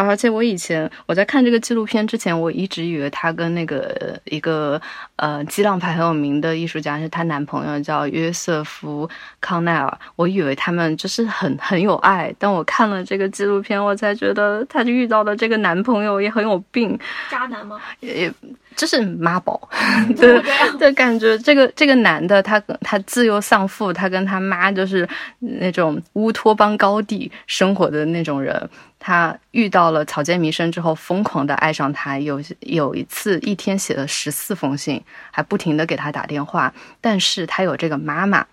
[0.06, 4.80] 而且我以前我在看这个纪录片之前，我一直以为她跟那个一个
[5.16, 9.08] 呃激浪派很有名的艺术家是她男朋友叫约瑟夫
[9.40, 16.98] 康奈尔，我以为他们就是很很有爱，但我看了这个纪录片，我才觉得她遇到的这个男朋友也很有病，
[17.30, 17.80] 渣男吗？
[18.00, 18.32] 也也
[18.76, 19.68] 就是妈宝，
[20.16, 20.40] 对
[20.78, 25.08] 对，感觉这个这个男的他他自幼丧父，他跟他妈就是
[25.40, 28.68] 那种乌托邦高地生活的那种人。
[28.98, 32.18] 他遇到了草间弥生之后，疯狂的爱上他。
[32.18, 36.74] 有有一次，一天写了十四封信，还不停的给他打电话。
[37.00, 38.46] 但是他有这个妈妈，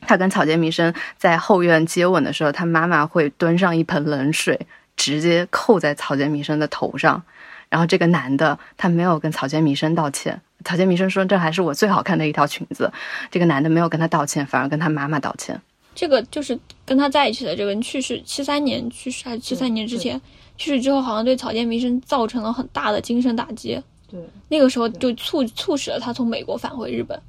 [0.00, 7.22] 他跟草间弥生在后院接吻的时候，他妈妈会端上一盆冷水，直接扣在草间弥生的头上。
[7.70, 12.92] 然后这个男的他没有跟草间弥生道歉，草间弥生说这还是我最好看的一条裙子。
[13.30, 15.60] 这个男的没有跟他道歉，反而跟他妈妈道歉。
[15.94, 20.20] 这个就是跟他在一起的这个人去世，七三年去世还是七三年之前
[20.56, 23.80] 去世之后，好像对草间弥生造成了很大的精神打击。
[24.10, 27.20] 对那个时候就促促使了他从美国返回日本。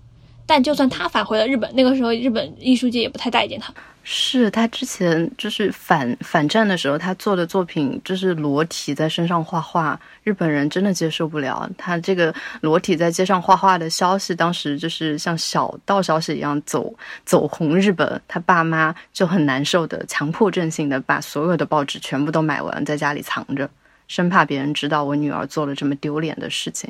[0.47, 3.73] 但就算他返回了日本，那个时候日本艺术界也不太待见他。
[4.07, 16.93] 是他之前就是反反战的时候，他做的作品就是裸体在身上画画，日本人真的接受不了他这个裸体在街上画画的消息，当时就是像小道消息一样走
[17.25, 23.67] 走红日本，他爸妈就很难受的，强迫症性的把所有的报纸全部都买完，在家里藏着，
[24.07, 26.87] 生怕别人知道我女儿做了这么丢脸的事情。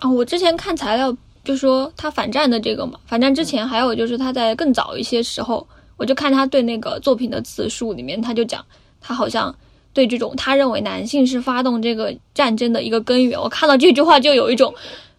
[0.00, 5.66] 啊、我之前看材料就说他反战的这个嘛，反战之前还有就是他在更早一些时候，
[6.00, 8.64] 我就看他对那个作品的自述里面，他就讲
[9.02, 9.54] 他好像
[9.92, 13.38] 对这种他认为男性是发动这个战争的一个根源。
[13.38, 14.74] 我看到这句话就有一种，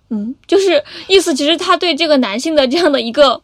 [0.10, 3.40] 嗯，就是意思其实他对这个男性的这样的一个，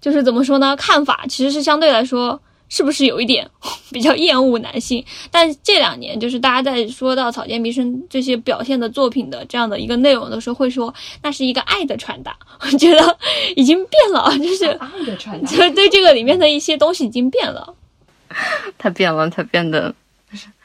[0.00, 3.46] 就是怎么说呢，看法其实是相对来说是不是有一点
[3.92, 5.04] 比较厌恶男性？
[5.30, 12.34] 但这两年，就是大家在说到草间弥生这些表现的作品的这样的一个内容的时候，会说那是一个爱的传达。
[12.62, 13.18] 我觉得
[13.56, 17.74] 已经变了，就是爱的传达，就对这个里面的一些东西已经变了。
[18.78, 19.92] 他变了，他变得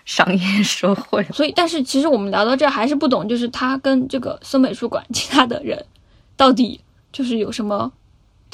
[0.05, 1.29] 商业社会了。
[1.33, 5.83] 所以，但是其实我们聊到这儿还是不懂，就是他跟这个森美术馆其他的人
[6.37, 6.79] 到底
[7.11, 7.91] 就是有什么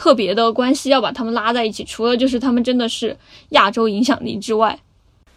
[0.01, 1.83] 特别的关系，要把他们拉在一起。
[1.83, 3.15] 除了就是他们真的是
[3.49, 4.79] 亚洲影响力之外，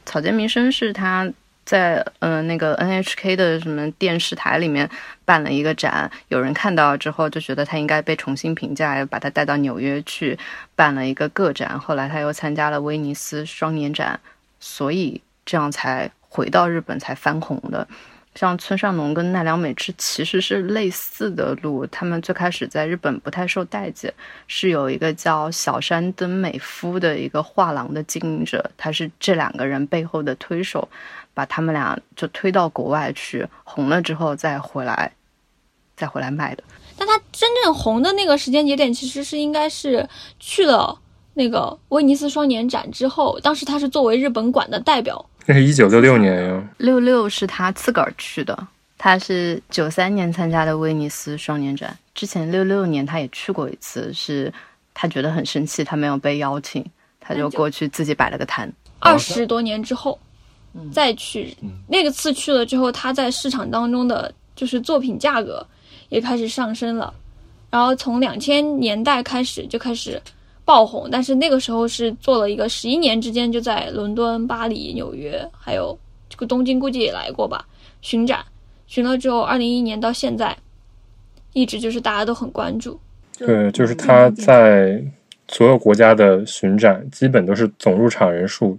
[0.07, 1.31] 草间弥生是他
[1.67, 4.89] 在嗯、那个 NHK 的什么电视台里面
[5.27, 10.39] 办了一个展，有人看到之后就觉得他应该被重新评价，把他带到纽约去
[10.75, 11.79] 办了一个个展。
[11.79, 14.19] 后来他又参加了威尼斯双年展，
[14.61, 17.87] 所以这样才回到日本才翻红的。
[18.35, 24.13] 像村上隆跟奈良美智其实是类似的路，他们最开始在日本不太受待见，
[24.49, 30.89] 是有一个叫小山登美夫的一个画廊的经营者，他是这两个人背后的推手，
[31.33, 35.13] 把他们俩就推到国外去，红了之后再回来，
[35.97, 36.65] 再回来卖的。
[36.99, 40.09] 但他真正红的那个时间节点，其实是应该是
[40.41, 40.99] 去了
[41.35, 45.25] 那个威尼斯双年展之后，当时他是作为日本馆的代表。
[45.47, 54.53] 那是一九六六年呀，六六是他自个儿去的，他是九三年参加的威尼斯双年展，之前六六年他也去过一次，是
[54.95, 56.85] 他觉得很生气，他没有被邀请，
[57.21, 58.73] 他就过去自己摆了个摊。
[59.01, 60.19] 二十多年之后，
[60.73, 65.67] 嗯再去嗯那个次去了之后，他在市场当中的就是作品价格
[66.09, 67.13] 也开始上升了，
[67.71, 70.21] 然后从两千年代开始就开始
[70.65, 75.99] 爆红，但是那个时候是做了一个十一年之间就在伦敦、巴黎、纽约，还有
[76.29, 77.67] 这个东京估计也来过吧
[78.01, 78.45] 巡展，
[78.87, 80.57] 巡了之后，二零一一年到现在，
[81.53, 82.99] 一直就是大家都很关注。
[83.37, 85.03] 对，就是他在
[85.49, 88.79] 所有国家的巡展，基本都是总入场人数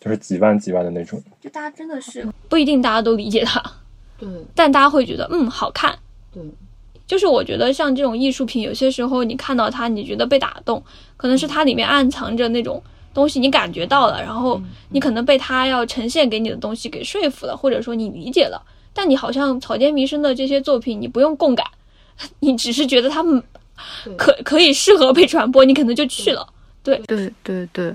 [0.00, 1.22] 就是几万几万的那种。
[1.40, 3.62] 就大家真的是不一定大家都理解他，
[4.18, 5.96] 对但大家会觉得嗯好看。
[6.32, 6.42] 对，
[7.08, 10.80] 就是我觉得像这种艺术品，有些时候你看到它，你觉得被打动，
[11.16, 12.80] 可能是它里面暗藏着那种
[13.14, 18.62] 东西，你感觉到了，然后你可能被它要呈现给你的东西给说服了，或者说你理解了。
[18.92, 21.66] 但你好像草间弥生的这些作品，你不用共感，
[22.40, 23.42] 你只是觉得他们
[24.16, 26.46] 可可以适合被传播，你可能就去了。
[26.82, 27.94] 对对对对，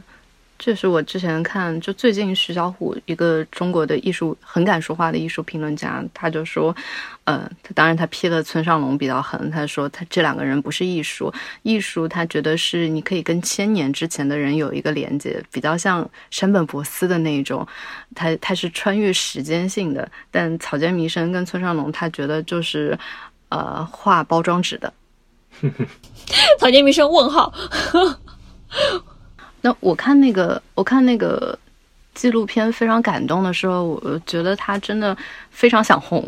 [0.66, 6.74] 这是我之前看，就最近徐小虎一个中国的艺术很敢说话的艺术评论家，他就说，
[7.26, 11.30] 呃，他当然他批了村上隆比较狠，他说他这两个人不是艺术，
[11.64, 17.68] 艺术他觉得是你可以跟千年之前的人有一个连接，比较像山本博斯的那种，
[18.16, 22.98] 他他是穿越时间性的，但草间弥生跟村上隆他觉得就是，
[23.50, 24.94] 呃，画包装纸的。
[26.58, 27.54] 草间弥生问号，
[29.64, 31.58] 那我看那个，我看那个
[32.14, 35.18] 纪录片非常感动的时候，我觉得他真的
[35.52, 36.22] 非常想红。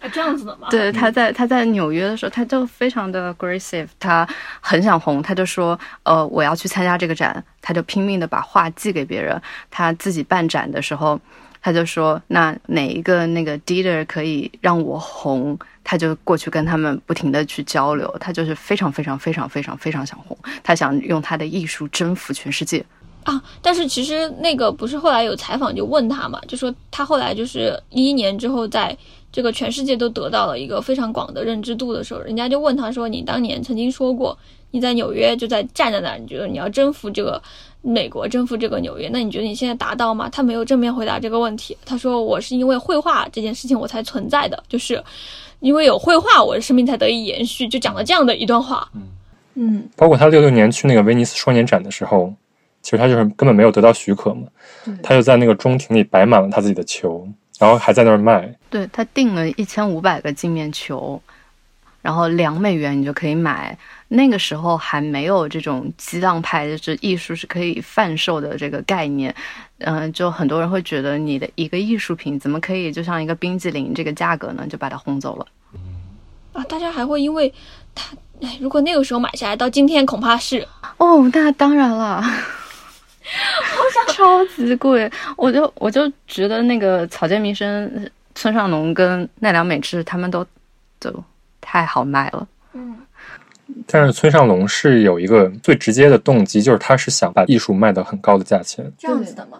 [0.00, 0.68] 啊这样子的吗？
[0.70, 4.26] 对，他在他在纽约的时候，他就非常的 aggressive，他
[4.60, 9.40] 很想红，他就说，呃，我要去参加这个展，他就拼命的把画寄给别人。
[9.70, 11.20] 他自己办展的时候，
[11.64, 18.14] 他就说，那哪一个那个 dealer 可以让我红，他就过去跟他们不停的去交流。
[18.20, 22.84] 他就是非常非常非常非常非常想红，他想用他的艺术征服全世界。
[23.22, 28.94] 啊，但是其实那个不是后来有采访就问他嘛，就说他后来就是一一年之后，在
[29.32, 34.38] 这个全世界都得到了一个非常广的认知度的时候，人家就问他说：“你当年曾经说过
[34.70, 37.42] 你在纽约就在站在那儿，你觉得你要征服这个
[37.86, 45.02] 美国，征服这个纽约，那你觉得你现在达到吗？”他没有正面回答这个问题，他说：“我是因为绘画这件事情我才存在的，就是
[45.60, 48.90] 因为有绘画，我的生命才得以延续。”就讲了这样的一段话。
[49.52, 52.32] 嗯，包括他六六年去那个威尼斯双年展的时候，
[52.80, 54.48] 其实他就是根本没有得到许可嘛，
[55.02, 58.52] 他就在那个中庭里摆满了他自己的球，然后还在那儿卖。
[58.70, 61.20] 对他订了一千五百个镜面球，
[62.02, 63.76] 然后两美元你就可以买。
[64.14, 69.34] 那个时候还没有这种激浪派，就是艺术是可以贩售的这个概念。
[69.78, 74.66] 嗯、就很多人会觉得你的一个艺术品怎么可以就像一个冰激凌这个价格呢？
[74.68, 75.46] 就把它轰走了。
[76.52, 77.52] 啊，大家还会因为
[77.94, 80.66] 他，哎，如果那个时候买下来，到今天恐怕是
[80.98, 82.22] 哦，那当然了，
[84.14, 85.10] 超级贵。
[85.36, 90.46] 我就我就觉得那个草间弥生、村上隆跟奈良美智他们都
[91.00, 91.12] 都
[91.60, 92.46] 太好卖了。
[92.74, 92.96] 嗯，
[93.86, 98.90] 但是村上龙是有一个最直接的动机，就是他是想把艺术卖到很高的价钱。
[98.98, 99.58] 这样子的吗？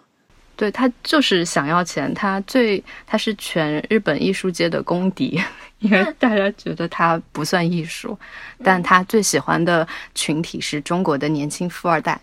[0.57, 5.41] 对他就是想要钱，他最他是全日本艺术界的公敌，
[5.81, 8.17] 因为大家觉得他不算艺术，
[8.63, 12.21] 但他最喜欢的群体是中国的年轻富二代。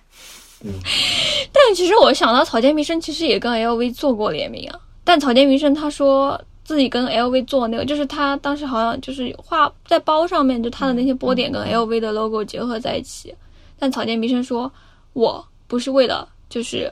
[1.51, 13.34] 但其实我想到草间弥生其实也跟 LV 做过联名啊，但草间弥生他说自己跟 LV 做那个，就是他当时好像就是画在包上面，就他的那些波点跟 LV 的 logo 结合在一起。
[13.78, 14.72] 但草间弥生说，
[15.14, 16.91] 我不是为了就是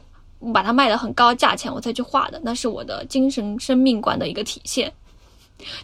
[0.54, 4.92] 把它卖的很高价钱我才去画的，那是我的精神生命观的一个体现。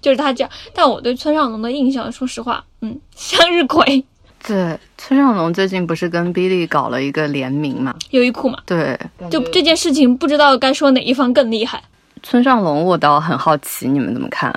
[0.02, 4.04] 就是他这样，但我对村上隆的印象，说实话，嗯， 向日葵、
[4.48, 7.94] 对，村上隆最近不是跟 Billy 搞了一个联名嘛？
[8.12, 8.98] 优衣库嘛，对，
[9.30, 11.84] 就这件事情，不知道该说哪一方更厉害。
[12.26, 14.52] 村上隆我倒很好奇，你们怎么看？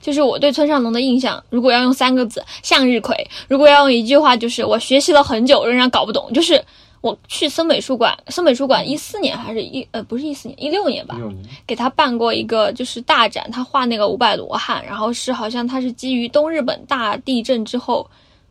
[0.00, 3.14] 就是我对村上隆的印象，如果要用三个字“向日葵”，
[3.46, 6.32] 如果要用一句话，就是我学习了很久，仍然搞不懂。
[6.32, 6.60] 就是
[7.02, 11.16] 我去森美术馆，森美术馆一四年还是一呃不是一四年，一六年吧，
[11.64, 18.04] 给他办过一个就是大展，他画那个五百罗汉，然后是好像他是基于东日本大地震之后，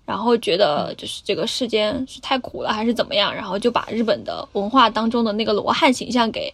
[0.05, 6.53] 然后觉得就是这个世间是太苦了还是怎么样，然后就把日本的文化当中的那个罗汉形象给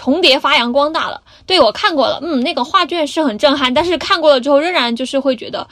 [0.00, 1.20] 重叠发扬光大了。
[1.44, 5.68] 对我看过了，嗯，那个画卷是很震撼，但是看过了之后仍然就是会觉得。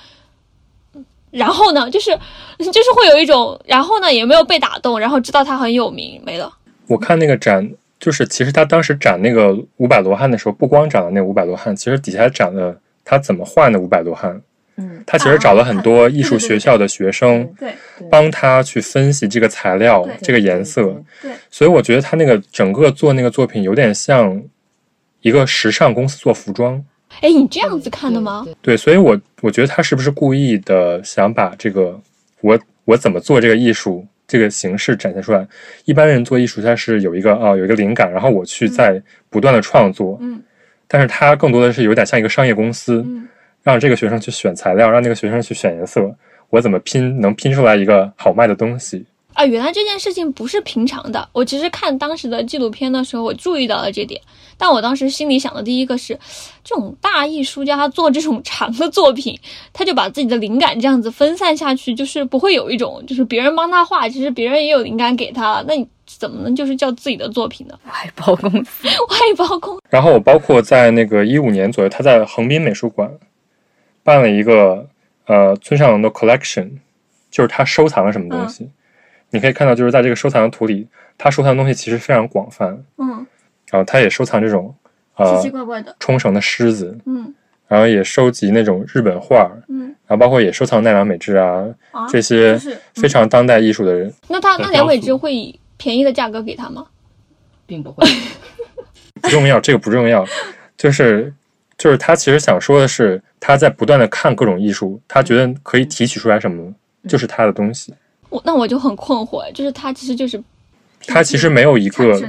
[1.31, 2.11] 然后呢，就是
[2.59, 6.53] 就是会有一种，然后呢也没有被打动，然后知道他很有名，没了。
[6.89, 14.43] 我看那个展，就是其实他当时展那个五百罗汉的时候，不光展了那五百罗汉，其实底下展了他怎么画那五百罗汉。
[14.79, 17.75] 嗯，他其实找了很多艺术学校的学生，对
[18.09, 20.83] 帮他去分析这个材料、这个颜色。
[21.21, 24.41] 对，所以我觉得他那个整个做那个作品有点像
[25.21, 26.83] 一个时尚公司做服装。
[27.21, 28.47] 哎，你这样子看的吗？
[28.63, 28.77] 对？
[28.77, 32.01] 所以我我觉得他是不是故意的想把这个
[32.41, 35.45] 我我怎么做这个艺术这个形式展现出来？
[35.87, 40.17] 一般人做艺术，他是有一个啊、有一个灵感，然后我去在不断的创作。
[40.21, 40.41] 嗯
[40.91, 43.29] 但是他更多的是有点像一个商业公司，嗯
[43.69, 46.01] 让这个学生去选材料，让那个学生去选颜色，
[46.49, 49.05] 我怎么拼能拼出来一个好卖的东西？
[49.35, 51.29] 啊，原来这件事情不是平常的。
[51.33, 54.19] 我其实看当时的纪录片的时候，我注意到了这点。
[54.57, 56.19] 但我当时心里想的第一个是，
[56.65, 59.39] 这种大艺术家他做这种长的作品，
[59.75, 67.79] 他就把自己的灵感这样子分散下去，就是不会有一种就是别人帮他画，其实别人也有灵感给他了，那你怎么能就是叫自己的作品呢？
[67.87, 73.09] 外包公司， 外包公，然后我包括在那个一五年左右，他在横滨美术馆
[74.09, 74.89] 办了一个
[75.27, 76.71] 呃村上隆的 collection，
[77.31, 78.71] 就是他收藏了什么东西。
[79.29, 80.89] 你可以看到，就是在这个收藏的图里，
[81.19, 82.83] 他收藏的东西其实非常广泛。
[82.97, 83.27] 嗯，
[83.71, 84.75] 然后他也收藏这种
[85.17, 87.35] 呃奇奇怪怪的，冲绳的狮子，嗯
[87.67, 92.59] 然后也收集那种日本画，嗯然后包括也收藏奈良美智啊啊，这些
[92.95, 94.11] 非常当代艺术的人。
[94.27, 96.87] 那他那很梁伟之雕塑会以便宜的价格给他吗？
[97.67, 98.07] 并不会。
[99.21, 100.25] 不重要，这个不重要，
[100.79, 101.31] 就是
[101.77, 106.75] 就是他其实想说的是，他在不断的看各种艺术，他觉得可以提取出来什么，
[107.09, 107.95] 就是他的东西。
[108.29, 110.43] 我那我就很困惑，就是他其实就是
[111.07, 112.21] 他其实没有一个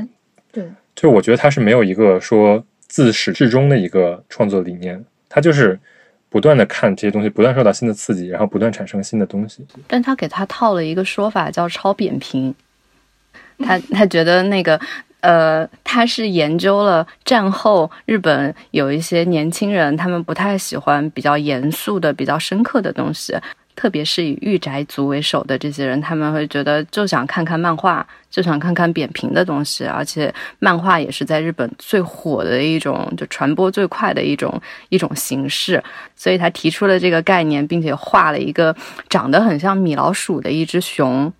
[0.51, 0.64] 对，
[0.95, 5.80] 就是我觉得他是没有一个说自始至终的一个创作理念，他就是
[6.30, 9.66] 不断的看这些东西，不断受到新的刺激，然后不断产生新的东西。
[9.88, 12.53] 但他给他套了一个说法叫超扁平，
[13.60, 14.80] 他他觉得那个。
[15.22, 23.38] 呃，他是研究了战后日本有一些年轻人，他们不太喜欢比较严肃的、比较深刻的东西，
[23.76, 35.84] 特别是以御宅族为首的这些人，他们会觉得就想看看漫画，就想看看扁平的东西，而且漫画也是在日本最火的一种，就传播最快的一种一种形式，
[36.15, 38.74] 所以他提出了这个概念，并且画了一个
[39.09, 41.32] 长得很像米老鼠的一只熊。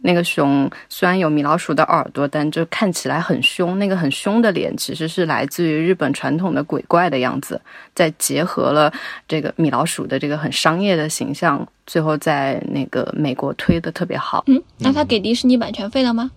[0.00, 3.78] 那个熊虽然有米老鼠的耳朵，但就看起来很凶。
[3.78, 7.60] 那个很凶的脸其实是来自于日本传统的鬼怪的样子，
[7.94, 8.92] 再结合了
[9.26, 14.44] 这个米老鼠的这个很商业的形象，最后在那个美国推的特别好。
[14.46, 16.30] 嗯，那他给迪士尼版权费了吗？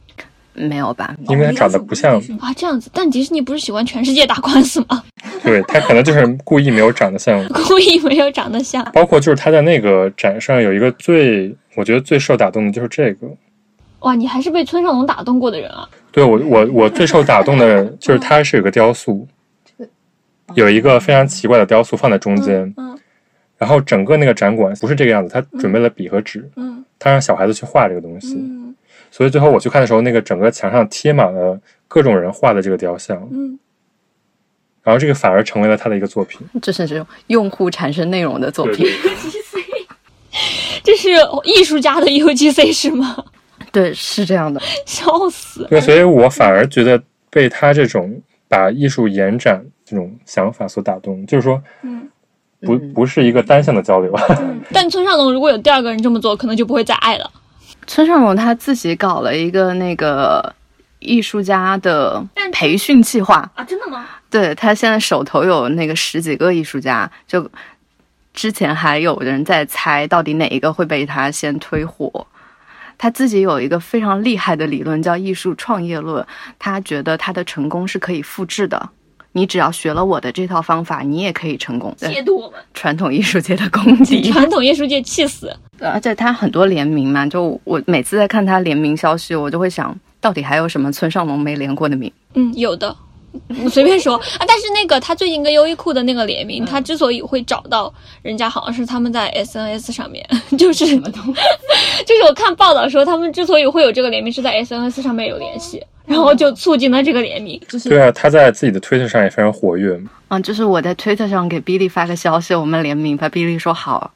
[0.54, 1.16] 没有吧？
[1.30, 5.02] 因为他长得不像，啊，这样子，但迪士尼不是喜欢全世界打官司吗？
[5.44, 7.42] 对他可能就是故意没有长得像。
[7.68, 8.84] 故意没有长得像。
[8.92, 13.28] 包括就是他在那个展上有一个最，我觉得最受打动的就是这个。
[14.02, 15.88] 哇，你还是被村上隆打动过的人啊！
[16.12, 19.28] 对我我我最受打动的 就是他是有个雕塑，
[20.54, 22.98] 有一个非常奇怪的雕塑放在中间，嗯
[23.58, 28.76] 然后整个那个展馆不是这个样子，他准备了笔和纸，嗯他让小孩子去画这个东西，嗯
[29.12, 33.60] 所以最后我去看的时候，那个整个墙上贴满了各种人画的这个雕像，嗯，
[34.84, 36.40] 然后这个反而成为了他的一个作品。
[36.62, 38.88] 这是这种用户产生内容的作品。
[40.84, 41.10] 这是
[41.44, 43.24] 艺术家的 UGC 是吗？
[43.72, 44.62] 对，是这样的。
[44.86, 45.66] 笑死！
[45.70, 52.10] 对，所以我反而觉得被他这种把艺术延展这种想法所打动，就是说，嗯
[52.62, 54.14] 不嗯不是一个单向的交流。
[54.72, 57.32] 但村上隆如果有第二个人这么做，可能就不会再爱了。
[57.88, 60.54] 村上隆他自己搞了一个那个
[61.00, 63.50] 艺术家的培训计划。
[63.56, 64.06] 啊，真的吗？
[64.30, 67.50] 对他现在手头有那个十几个艺术家，就
[68.34, 72.28] 之前还有人在猜到底哪一个会被他先推火。
[73.02, 76.24] 他自己有一个非常厉害的理论，叫艺术创业论。
[76.60, 78.90] 他觉得他的成功是可以复制的，
[79.32, 81.92] 你只要学了我的这套方法，你也可以成功。
[81.98, 85.52] 亵渎我们传统艺术界的公敌，传统艺术界气死。
[85.80, 92.14] 而且他很多联名嘛，就我每次在看他联名消息，我就会想到底还有什么村上隆没联过的名？
[92.36, 92.96] 嗯，有的。
[93.64, 100.26] 我 随便说啊，但是那个他最近跟优衣库的那个联名，他之所以会找到人家，好像是他们在 SNS 上面，
[100.58, 107.62] 就是 就是我看报道说，他们之所以会有这个联名，是在 SNS 上面有联系，然后就促进了这个联名。
[107.68, 110.00] 就是对啊，他在自己的推特上也非常活跃。
[110.30, 114.14] 嗯，就是我在推特上给 Billy 发个消息，我们联名吧，Billy 说好。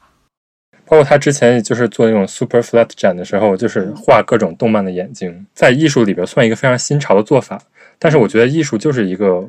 [0.88, 7.60] 包括他之前就是做那种 Super Flat 展的时候，就是画各种动漫的眼睛，在艺术里边算一个非常新潮的做法。
[7.98, 9.48] 但是我觉得艺术就是一个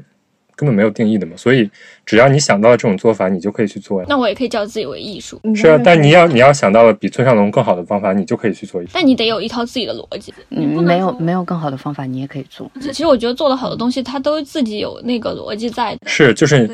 [0.55, 1.69] 根本没有定义的嘛，所以
[2.03, 4.07] 只要你想到了这种做法，你就可以去做呀。
[4.09, 8.91] 那我也可以叫自己为艺术，是啊，但你要你要想到了比村上龙更好的方法，你就可以去做艺术。
[8.93, 10.33] 但你得有一套自己的逻辑。
[10.49, 12.71] 你没有没有更好的方法，你也可以做。
[12.81, 15.99] 其实我觉得做的好的东西，它都自己有那个逻辑在的。
[16.07, 16.67] 是，就是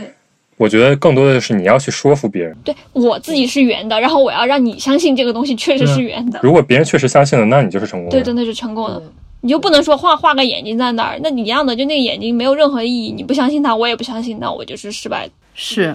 [0.55, 2.55] 我觉得更多的是你要去说服别人。
[2.63, 6.39] 对我自己是圆的，然后我要让你相信这个东西确实是圆的。
[6.41, 8.11] 如果别人确实相信了，那你就是成功的。
[8.11, 9.01] 对，真的是成功的。
[9.43, 15.29] 你就不能说画画个眼睛在那儿，那你一样的，就那个眼睛没有任何意义，你不相信他，我也不相信，那我就是失败。
[15.53, 15.93] 是，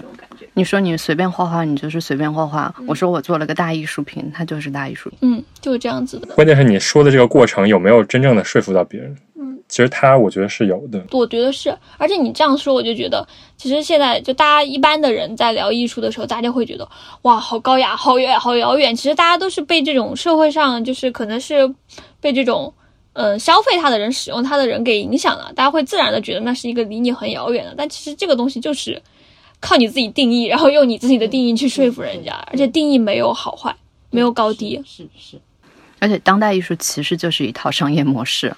[0.53, 2.71] 你说你随便画画，你就是随便画画。
[2.87, 5.17] 我说我做了个大艺术品，它就是大艺术品。
[5.23, 6.27] 嗯，就是这样子的。
[6.35, 9.17] 关键是你说的这个过程有没有真正的说服到别人？
[9.39, 11.03] 嗯，其实他我觉得是有的。
[11.11, 13.27] 我觉得是，而且你这样说，我就觉得，
[13.57, 16.87] 其实现在就大家一般的人在聊艺术的时候，大家会觉得
[17.23, 18.95] 哇，好高雅，好远，好遥远。
[18.95, 21.73] 其实大家都是被这种社会上，就是可能是
[22.21, 22.71] 被这种。
[23.21, 27.73] 嗯，消费它的人、使用它的人给影响了，大家会自然的觉得那是一个离你很遥远的。
[27.77, 29.01] 但其实这个东西就是
[29.59, 33.75] 靠你自己定义，然后用你自己的定义去说服人家，而且定义没有好坏，
[34.09, 34.81] 没有高低。
[34.87, 35.37] 是是，
[35.99, 38.55] 而且当代艺术其实就是一套商业模式。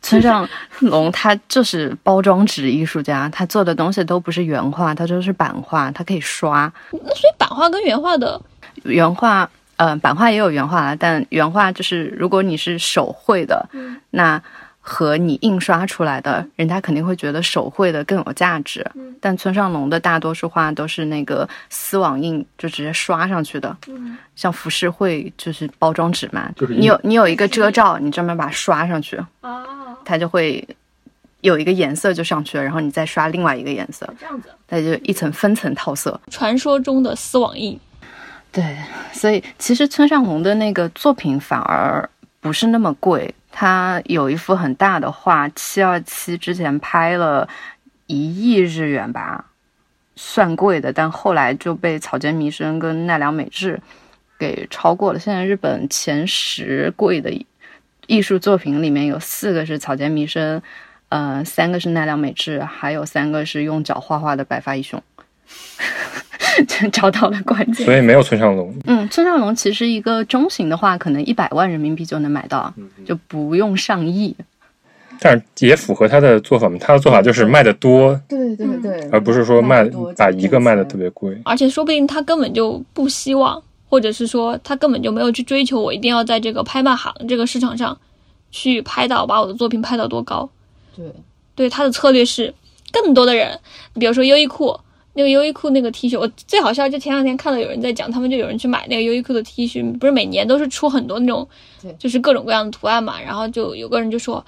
[0.00, 0.48] 村上
[0.80, 6.72] 龙他就是包装纸艺术家，他做的东西都不是原画，他就是版画，他可以刷。
[6.90, 8.40] 那所以版画跟原画的
[8.84, 9.50] 原画。
[9.76, 13.68] 呃，版画也有原画了，但原画就是如果你是手绘的，
[14.10, 14.40] 那
[14.86, 18.86] 和你印刷出来的，人家肯定会觉得手绘的更有价值。
[19.18, 23.74] 但村上隆的大多数画都是那个丝网印，就直接刷上去的。
[24.36, 29.18] 像浮世绘就是包装纸嘛，你有你有一个遮罩，你专门把它刷上去，
[30.04, 30.62] 它就会
[31.40, 36.20] 有一个颜色就上去了，然后你再刷另外一个颜色，这样子，它就一层分层套色。
[36.30, 37.80] 传说中的丝网印。
[38.54, 38.76] 对，
[39.12, 42.08] 所以其实村上隆的那个作品反而
[42.40, 43.34] 不是那么贵。
[43.50, 47.48] 他有一幅很大的画，七二七之前拍了
[48.06, 49.44] 一亿日元吧，
[50.14, 53.80] 算贵的，但后来就被草间弥生跟奈良美智
[54.38, 55.18] 给超过了。
[55.18, 57.32] 现在日本前十贵的
[58.06, 60.62] 艺术作品里面有四个是草间弥生，
[61.08, 65.02] 呃，三个是奈良美智，还有三个是用脚画画的白发一雄。
[66.92, 68.72] 找到了关键，所以没有村上隆。
[68.84, 72.72] 嗯，村上隆其实一个中型的话，可能一百万人民币就能买到，
[73.04, 74.34] 就不用上亿。
[75.20, 76.76] 但是也符合他的做法嘛？
[76.80, 79.84] 他的做法就是卖的多，对对对，而不是说卖
[80.16, 81.36] 把一个卖的特别贵。
[81.44, 87.96] 而且说不定他根本就不希望，或者是说他根本就没有去追求，我一定要在这个拍卖行这个市场上
[88.50, 90.48] 去拍到把我的作品拍到多高。
[90.96, 91.04] 对，
[91.54, 92.52] 对他的策略是
[92.92, 93.58] 更多的人，
[93.94, 94.78] 比如说优衣库。
[95.16, 101.48] 那个优衣库那个 T 恤，我最好笑，就前两天看到有人在讲，他们就有人去买那个优衣库的 T 恤，不是每年都是出很多那种，
[101.98, 103.20] 就是各种各样的图案嘛。
[103.20, 104.44] 然后就有个人就说，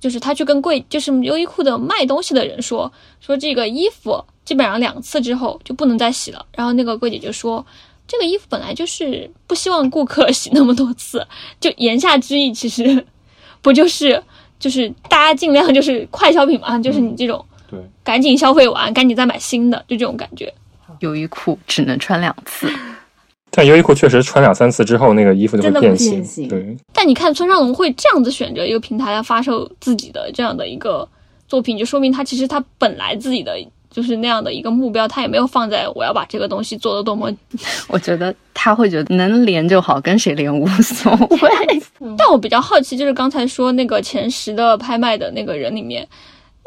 [0.00, 6.44] 就是他去跟柜，就是优衣库的卖东西的人说，说这个衣服基本上两次之后就不能再洗了。
[6.52, 7.64] 然后那个柜姐就说，
[8.08, 11.24] 这个衣服本来就是不希望顾客 洗那么多次，
[11.60, 13.06] 就言下之意其实
[13.62, 14.20] 不就是
[14.58, 17.44] 就是大家尽量就是快消品嘛，就是你这种。
[17.70, 20.52] 对，赶紧消费完，赶紧再买新的，就这种感觉。
[21.00, 22.68] 优衣库只能穿两次，
[23.52, 26.48] 但优衣库确实穿两三次之后，那个衣服就会变形。
[26.48, 31.08] 对，但你看村上隆会这样子选择一个平台来发售自己的这样的一个
[31.46, 33.56] 作品，就说明他其实他本来自己的
[33.90, 37.30] 就是那样的一个目标，他也没有放在我要把这个东西做的多么。
[37.88, 41.82] 我觉得他会觉得能连就好，跟谁连无所谓。
[42.18, 46.08] 但我比较好奇，就是刚才说那个前十的拍卖的那个人里面。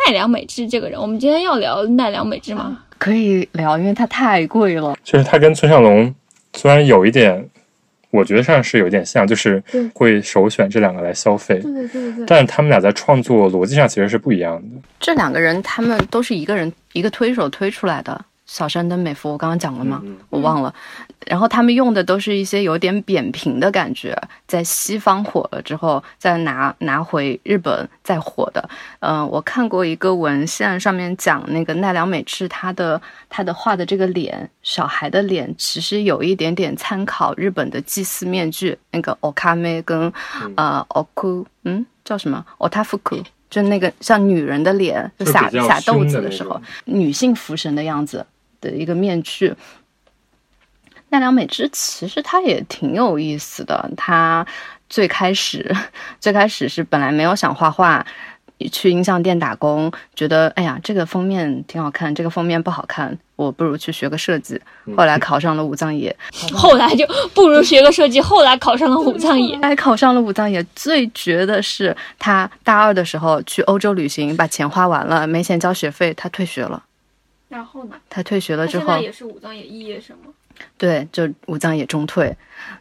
[0.05, 2.79] 奈良美智这个人，我们今天要聊奈良美智吗？
[2.97, 4.97] 可以聊，因为他太贵了。
[5.03, 6.13] 就是他跟村上龙
[6.53, 7.47] 虽然有一点
[8.11, 14.81] 我觉得上是有点像，就是会首选这两个来消费，对对对，但他们俩在创作逻辑上其实是不一样的。
[14.99, 18.25] 这两个人他们都是一个人一个推手推出来的。
[18.45, 20.01] 小山登美夫，我刚刚讲了吗？
[20.03, 20.73] 嗯我忘了。
[21.27, 28.69] 然后他们用的都是一些有点扁平的感觉，在西方火了之后，再拿拿回日本再火的。
[28.99, 32.99] 嗯、我看过一个文献，上面讲那个奈良美智他的
[33.29, 40.11] 他的画的这个脸，小孩的脸，其实有一点点参考日本的祭祀面具，那个 okame 跟
[40.55, 43.23] 呃 oku，嗯，叫什么 otafuku。
[43.49, 48.25] 就那个像女人的脸，就撒撒豆子的时候女性福神的样子
[48.61, 49.53] 的一个面具。
[51.11, 54.45] 奈良美智其实她也挺有意思的，她
[54.89, 55.75] 最开始
[56.19, 58.05] 最开始是本来没有想画画，
[58.71, 64.59] 去音像店打工，觉得哎呀这个封面挺好看，这个封面不好看，我不如去学个设计。
[64.95, 66.15] 后来考上了武藏野，
[66.55, 69.57] 后来就不如学个设计，后来考上了武藏野。
[69.61, 70.63] 还考上了武藏野。
[70.73, 76.81] 最绝的是，他大二的时候去欧洲旅行，把钱花完了，没钱交学费，他退学了。
[77.49, 77.95] 然后呢？
[78.09, 80.31] 他退学了之后他现在，也是武藏野肄业生吗？
[80.77, 82.35] 对，就武藏野中退。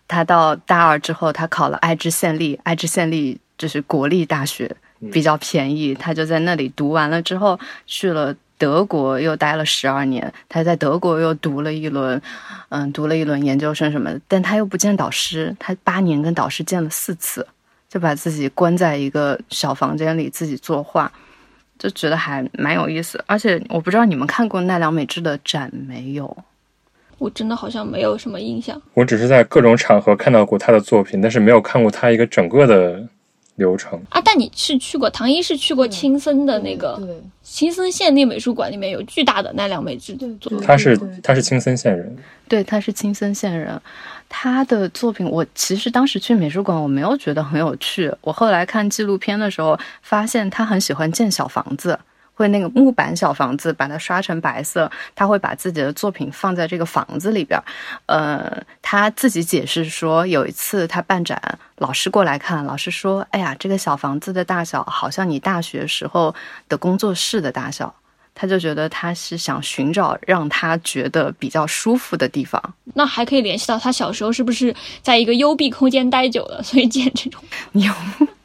[0.09, 4.75] 他到大二之后，他考了爱知县立，爱知县立就是国立大学，
[5.13, 5.95] 比较便宜。
[5.95, 10.33] 他就在那里读完了之后，去了德国，又待了十二年。
[10.49, 12.21] 他在德国又读了一轮，
[12.71, 14.21] 嗯，读了一轮研究生什么的。
[14.27, 17.47] 但他又不见导师，他八年跟导师见了四次，
[17.89, 21.11] 就把自己关在一个小房间里自己作画。
[21.79, 26.37] 就觉得还蛮有意思，而且我不知道你们看过奈良美智的展没有？
[27.21, 28.81] 我真的好像没有什么印象。
[28.95, 33.07] 我只是在各种场合看到过他的作品，但是没有看过他一个整个的
[33.57, 34.01] 流程。
[34.09, 42.17] 啊，但你是去过唐一是去过青森的那个对青森县立美术馆，里面有巨大的奈良美智对作对，他是他是青森县人，
[42.49, 43.79] 对，他是青森县人。
[44.33, 48.11] 他的作品，我其实当时去美术馆，我没有觉得很有趣。
[48.21, 51.99] 我后来看纪录片的时候，发现他很喜欢建小房子，
[52.41, 54.91] 会那个木板小房子，把它刷成白色。
[55.15, 57.65] 他会把自己的作品放在这个房子里边儿。
[58.07, 61.39] 呃，他自己解释说，有一次他办展，
[61.77, 66.35] 老师过来看，老师说：“哎呀，这个小房子的大小好像你大学时候
[66.67, 67.95] 的工作室的大小。”
[68.33, 72.63] 他就觉得他是想寻找让他觉得比较舒服的地方。
[72.95, 77.43] 那还可以联系到他小时候是不是在一个幽闭空间待久了，所以建这种。
[77.75, 77.93] 有，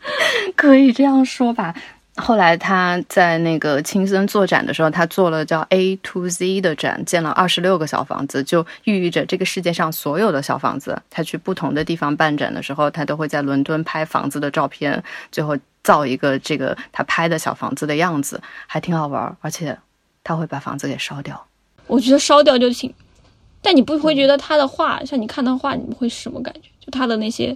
[0.58, 1.74] 可以这样说吧。
[2.18, 11.02] 后来他在那个青森做展的时候，他做了叫 A to Z 的展，建了二十六个小房子，就寓意着这个世界上所有的小房子。
[11.10, 19.36] 他去不同的地方办展的时候，他都会在伦敦拍房子的照片，最后造一个这个他拍的小房子的样子，还挺好玩。
[19.42, 19.78] 而且
[20.24, 21.46] 他会把房子给烧掉。
[21.88, 22.94] 我觉得烧掉就挺，
[23.62, 26.70] 但你不会觉得他的画，像你看他画，你会是什么感觉？
[26.80, 27.56] 就他的那些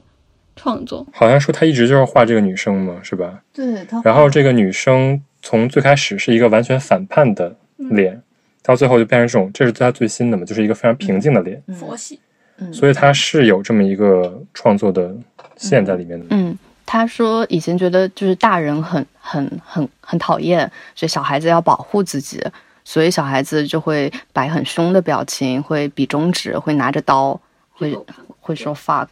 [0.60, 3.42] 创作，好像说他一直就是画这个女生嘛，是吧？
[3.54, 8.22] 对他，然后这个女生从最开始是一个完全反叛的脸，
[8.62, 12.20] 到最后就变成这种，这是他最新的嘛，就是一个非常平静的脸，嗯佛系。
[12.62, 15.16] 嗯所以他是有这么一个创作的
[15.56, 16.26] 线在里面的。
[16.32, 22.44] 嗯，他说以前觉得就是大人很很很很讨厌，所以小孩子要保护自己，
[22.84, 27.40] 所以小孩子就会摆很凶的表情，会比中指，会拿着刀，
[27.72, 27.98] 会
[28.42, 29.08] 会说 fuck。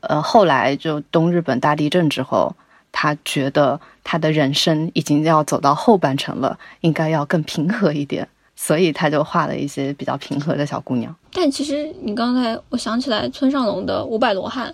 [0.00, 2.54] 呃，后来就东日本大地震之后，
[2.90, 11.14] 他觉得他的人生已经要走到后半程了，应该要更平和一点，所以他就画了一些比较平和的小姑娘。
[11.32, 14.70] 但其实你刚才我想起来，村上隆的《五百罗汉》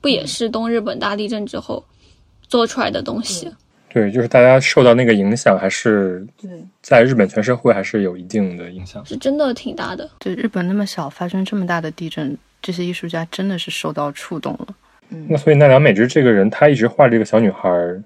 [0.00, 1.84] 不也是东日本大地震之后
[2.48, 3.52] 做出来的东西？
[3.92, 6.50] 对，就是大家受到那个影响，还是对
[6.80, 9.04] 在日本全社会还是有一定的影响。
[9.04, 10.08] 是真的挺大的。
[10.18, 14.68] 对，日本那么小，发生这么大的地震，这些艺术家真的是受到触动了。
[15.10, 18.02] 嗯那所以奈良美智这个人，他一直画这个小女孩儿，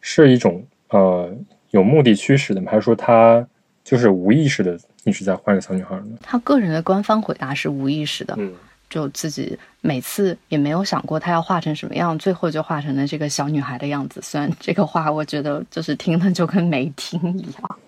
[0.00, 1.30] 是一种呃
[1.70, 2.70] 有目的驱使的吗？
[2.70, 3.46] 还是说他
[3.82, 6.16] 就是无意识的一直在画这个小女孩儿呢？
[6.22, 8.54] 他个人的官方回答是无意识的，嗯，
[8.88, 14.20] 就自己每次也没有想过他要画成什么样，最后就画成了这个小女孩的样子。
[14.22, 17.78] 虽然这个画我觉得就是听了就跟没听一样。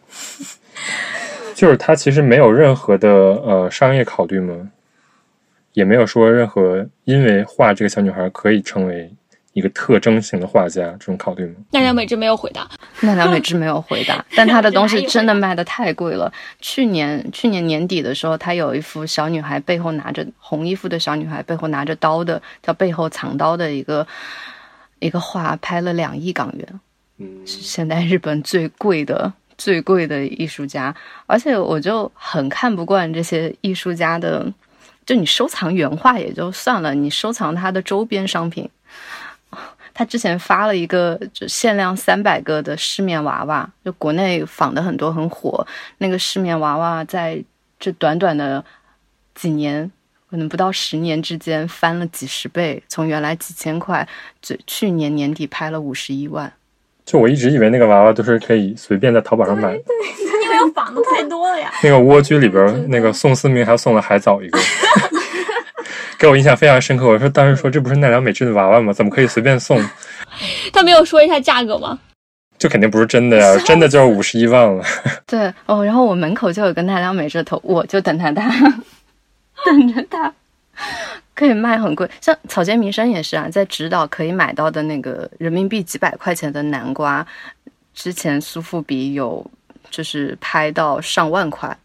[1.55, 4.71] 就是他其实没有任何的呃商业考虑吗？
[5.77, 9.13] 也没有说任何因为画这个小女孩可以成为
[9.53, 11.57] 一个特征型的画家这种考虑吗？
[11.71, 12.67] 奈良美智没有回答，
[13.03, 16.33] 奈良美智没有回答，但他的东西 真的卖的太贵了。
[16.61, 24.07] 去年去年年底的时候，他有一幅小女孩背后拿着红衣服的小女孩背后拿着刀的，叫背后藏刀的一个
[24.99, 26.81] 一个画，拍了两亿港元。
[27.19, 30.95] 嗯，是现在日本最贵的、最贵的艺术家，
[31.27, 34.51] 而且我就很看不惯这些艺术家的
[35.07, 38.69] 就你收藏原画也就算了，你收藏它的周边商品。
[39.95, 45.67] 他之前发了一个就限量三百个的失眠娃娃，就国内仿的很多很火。
[45.97, 47.43] 那个失眠娃娃在
[47.81, 48.63] 这短短的
[49.35, 49.91] 几年，
[50.29, 54.07] 可能不到十年之间翻了几十倍，从原来几千块，
[54.43, 56.53] 最去年年底拍了五十一万。
[57.07, 59.85] 就我一直以为那个娃娃都是可以随便在淘宝上买的，
[60.57, 61.73] 因为仿的太多了呀。
[61.83, 64.59] 那个蜗居里边，那个宋思明还送了海藻一个。
[66.19, 67.07] 给我印象非常深刻。
[67.07, 68.93] 我说当时说这不是奈良美智的娃娃吗？
[68.93, 69.79] 怎么可以随便送？
[70.73, 71.99] 他没有说一下价格吗？
[72.59, 74.83] 这肯定不是真的呀，真的就是五十一万了。
[75.27, 78.49] 对哦，然后我门口就有个奈良美智头，我就等他他，
[79.67, 80.33] 等着他，
[81.35, 82.09] 可以卖很贵。
[82.23, 87.27] 像草间弥生也是啊，在直岛可以买到的那个人民币几百块钱的南瓜，
[87.93, 89.45] 之前苏富比有
[89.91, 91.77] 就是拍到上万块，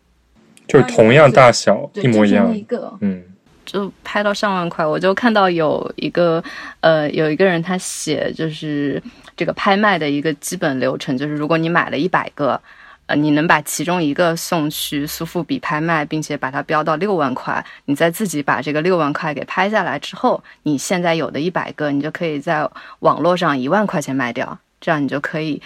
[0.67, 2.53] 就是同样大小一模一样。
[2.99, 3.23] 嗯，
[3.65, 6.43] 就拍到上万块，我就看到有一个
[6.81, 9.01] 呃，有一个人他写就是
[9.37, 12.59] 这个拍卖的一个基本流程，就是如果你买了一百个，
[13.05, 22.67] 呃，你能把其中一个送去苏富比拍卖，并且把它标到六万块，你再自己把这个六万块给拍下来之后，你现在有的一百个，你就可以在
[22.99, 25.61] 网络上一万块钱卖掉，这样你就可以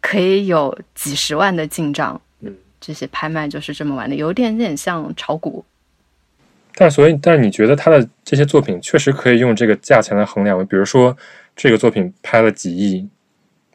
[0.00, 2.20] 可以有几十万的进账。
[2.40, 5.64] 嗯，这些拍卖就是这么玩的，有点点像炒股。
[6.74, 10.64] 但所以，但是你觉得他的这些作品确实可以用这个价钱来衡量吗？
[10.70, 11.16] 比如说，
[11.56, 13.08] 这个作品拍了几亿，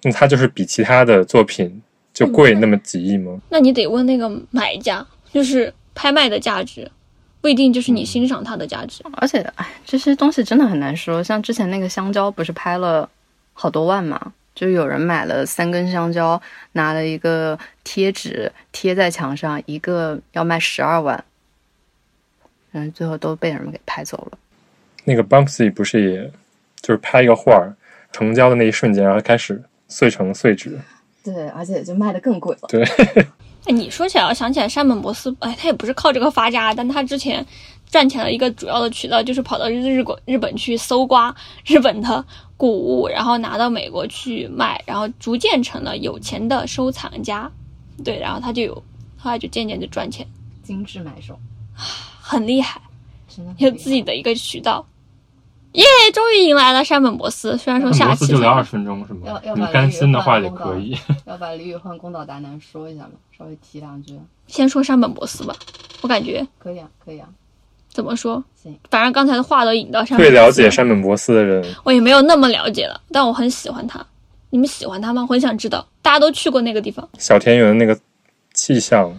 [0.03, 1.81] 那它就是比其他的作品
[2.13, 3.41] 就贵那么几亿吗？
[3.49, 6.89] 那你得问那个买家，就是拍卖的价值，
[7.41, 9.03] 不一定就是你欣赏它的价值。
[9.15, 11.21] 而且，哎，这些东西真的很难说。
[11.21, 13.09] 像之前那个香蕉，不是拍了
[13.51, 14.31] 好多万嘛？
[14.55, 16.41] 就有人买了三根香蕉，
[16.73, 21.23] 拿了一个贴纸贴在墙上，一个要卖十二万，
[22.73, 24.37] 嗯，最后都被人们给拍走了。
[25.05, 26.31] 那个 Bumpsy 不是也
[26.81, 27.73] 就是拍一个画儿，
[28.11, 30.79] 成交的那一瞬间，然后开始碎成碎纸。
[31.23, 32.67] 对，而且就卖的更贵了。
[32.67, 32.83] 对，
[33.65, 37.45] 哎，你说起来，我想起来山本博司，哎，他也不是靠这个发家，但他之前
[37.89, 41.33] 赚钱的一个主要的渠道就是跑到日日本日本去搜刮
[41.65, 42.25] 日本的
[42.57, 47.51] 古物，然后拿到美国去卖，然后逐渐成了有钱的收藏家。
[48.03, 48.75] 对，然后他就有，
[49.17, 50.27] 后来就渐渐就赚钱，
[50.63, 51.37] 精致买手，
[52.19, 52.81] 很厉害，
[53.27, 54.85] 真的有自己的一个渠道。
[55.73, 55.83] 耶，
[56.13, 60.97] 终于迎来了山本博斯，虽然说下期才分钟是要 要把李宇换公道以。
[61.25, 64.19] 要把李宇换宫岛达男说一下嘛，稍微提两句。
[64.45, 65.55] 先说山本博斯吧，
[66.01, 67.27] 我感觉可以啊，可以啊，
[67.93, 68.75] 怎么说，行。
[68.89, 74.03] 反正刚才的话都引到上面最了解山本博司的人，我也没有那么了解了，但我很喜欢他。
[74.49, 75.25] 你们喜欢他吗？
[75.29, 75.85] 我很想知道。
[76.01, 77.97] 大家都去过那个地方，小田园那个
[78.53, 79.11] 气象，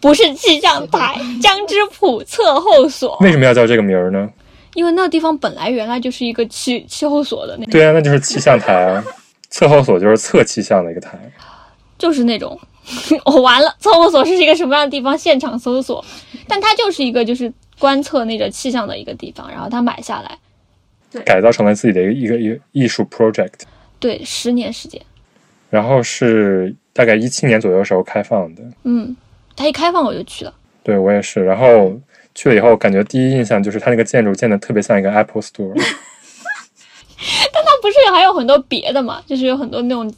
[0.00, 4.28] 不是气象台，江之浦测候所，为什么要叫这个名儿呢？
[4.74, 9.04] 因为那个地方本来原来就是一个气气候所的那，对啊，那就是气象台啊。
[9.50, 11.18] 测候所就是测气象的一个台。
[11.98, 12.58] 就是那种，
[13.26, 15.16] 我、完了，测候所是一个什么样的地方？
[15.16, 16.02] 现场搜索，
[16.48, 17.52] 但它就是一个就是
[17.82, 20.38] 观测那个气象的一个地方，然后他买下来，
[21.24, 23.54] 改造成了自己的一个一个艺术 project，
[23.98, 25.02] 对，十年时间，
[25.68, 28.62] 然后是大概一七年左右时候开放的。
[28.84, 29.16] 嗯，
[29.56, 30.54] 他一开放我就去了，
[30.84, 32.00] 对我也是，然后
[32.36, 40.14] 去了以后，感觉第一印象就是它那个建筑建的特别像一个 Apple Store， 但它不是还有很多别的嘛，就是有很多那种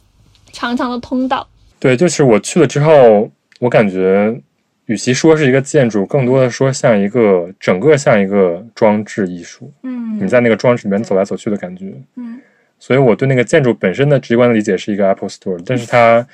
[0.51, 1.47] 长长的通道，
[1.79, 3.27] 对，就是我去了之后，
[3.59, 4.39] 我感觉
[4.85, 11.93] 与其说是一个建筑，更多的说像一个整个像一个装置艺术，嗯你在那个装置里面走来走去的感觉。
[12.15, 12.39] 嗯，
[12.79, 16.25] 所以我对那个建筑本身的直观的理解是一个 Apple Store，但是它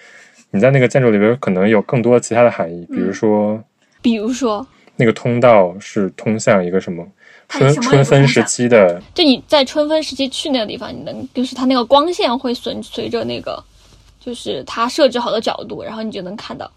[0.52, 3.64] 你在那个建筑里边可能有更多其他的含义，比如说
[4.02, 4.66] 比如说。
[4.97, 7.04] 那个通道是通向一个什么
[7.47, 13.64] 春春分时期的，就你在春分时期去那个地方，你能就是它那个光线会随随着那个，
[14.20, 16.70] 就是它设置好的角度，然后你就能看到。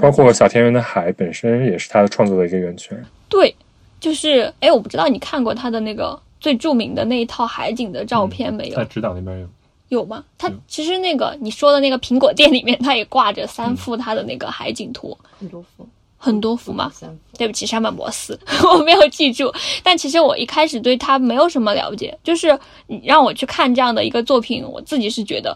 [0.00, 3.02] 包括小田园的海本身也是他的创作的一个源泉。
[3.28, 3.54] 对，
[4.00, 8.76] 就是哎，我不知道你看过他的那个最著名的那一套海景的照片没有？
[8.76, 9.48] 在指导那边有。
[9.88, 10.24] 有吗？
[10.38, 16.90] 他其实那个你说的那个苹果店里面， 他也挂着三幅他的那个海景图，很多幅，很多幅嘛。
[17.36, 18.38] 对不起，山本博司，
[18.72, 19.52] 我没有记住。
[19.82, 25.54] 但其实我一开始对他没有什么了解，就是你让我去看这样的一个作品，我自己是觉得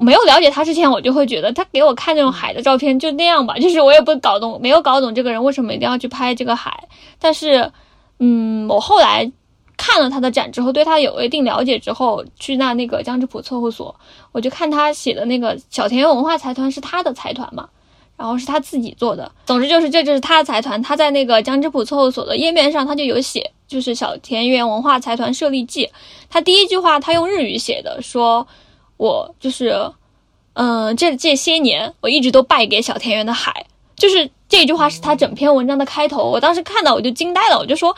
[0.00, 6.88] 没有了解他之前，我就会觉得他给我看这种海的照片就那样吧， 就是我也不搞懂，没有搞懂这个人为什么一定要去拍这个海。
[7.18, 7.70] 但是，
[8.18, 9.30] 嗯，我后来
[9.76, 13.94] 看了他的展之后，对他有一定了解之后，去那那个江之浦测候所，
[14.32, 17.68] 我就看他写的那个小田园文化财团是他的财团嘛。
[18.16, 19.28] 然后是他自己做的。
[19.44, 25.90] 总之就是这就是他的财团，他在那个江之浦凑合所的页面上他就有写，就是小田园文化财团设立记。
[26.30, 28.46] 他第一句话他用日语写的，说
[28.96, 29.92] 我就是，
[30.54, 33.66] 嗯、这这些年我一直都败给小田园的海，
[33.96, 36.30] 就是这句话是他整篇文章的开头。
[36.30, 37.96] 我当时看到我就惊呆了，我就说。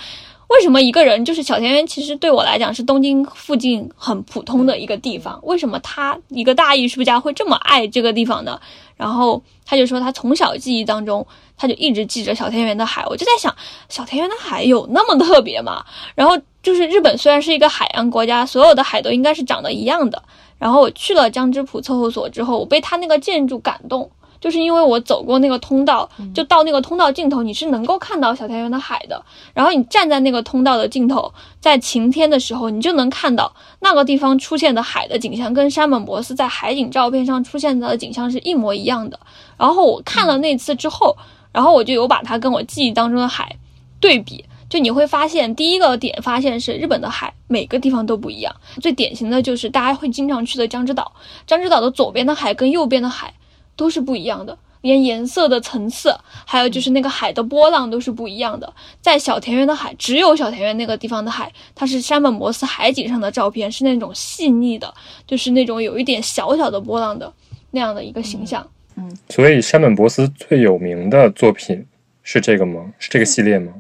[0.49, 1.85] 为什么一个人就是小田园？
[1.85, 8.61] 其实对我来讲是东京附近很普通的一个地方，为什么他一个大艺术家会这么爱这个地方呢？
[8.97, 11.27] 然后他就说他从小记忆当中，
[11.57, 13.05] 他就一直记着小田园的海。
[13.07, 13.53] 我就在想，
[13.89, 15.85] 小田园的海有那么特别吗？
[16.15, 20.21] 然后就是日本虽然是一个海洋国家，所有的海都应该是长得一样的。
[20.59, 24.11] 然后我去了江之浦凑合所之后，我被他那个建筑感动。
[24.41, 29.25] 就是因为我走过那个通道，就到那个通道尽头，你是能够看到小田园的海的。
[29.55, 39.21] 然后你站在那个通道的尽头，在晴天的时候，你就能看到那个地方出现的海的景象，跟山本博斯在海景照片上出现的景象是一模一样的。
[39.57, 41.17] 然后我看了那次之后，
[41.53, 43.55] 然后我就有把它跟我记忆当中的海
[44.01, 44.45] 对比。
[44.69, 48.55] 就你会发现，第一个点发现是日本的海每个地方都不一样。
[48.81, 51.13] 最典型的就是大家会经常去的江之岛，
[51.47, 53.33] 江之岛的左边的海跟右边的海
[53.77, 56.15] 都是不一样的，连颜色的层次，
[56.45, 58.73] 还有就是那个海的波浪都是不一样的。
[59.01, 64.93] 在小田园的海，只有小田园那个地方的海，它是山本摩斯海景上的照片，是那种细腻的，
[65.27, 67.33] 就是那种有一点小小的波浪的
[67.71, 68.67] 那样的一个形象。
[68.97, 71.87] 嗯所以山本博斯最有名的作品
[72.23, 72.83] 是这个吗？
[72.99, 73.73] 是这个系列吗？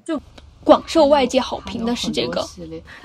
[0.66, 2.44] 广受外界好评的是这个，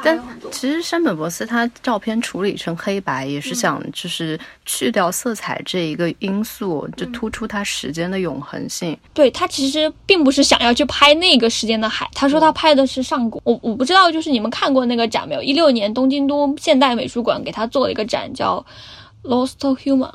[0.03, 8.97] 但其实山本博斯他照片处理成黑白，也是想就是去掉色彩这一个因素，就突出它时间的永恒性。
[9.13, 13.39] 对他其实并不是想要去拍那个时间的海，他说他拍的是上古。
[13.45, 15.43] 我我不知道，就是你们看过那个展没有？
[15.43, 18.65] 一六年东京都现代美术馆给他做了一个展，叫
[19.29, 20.09] 《Lost Human》，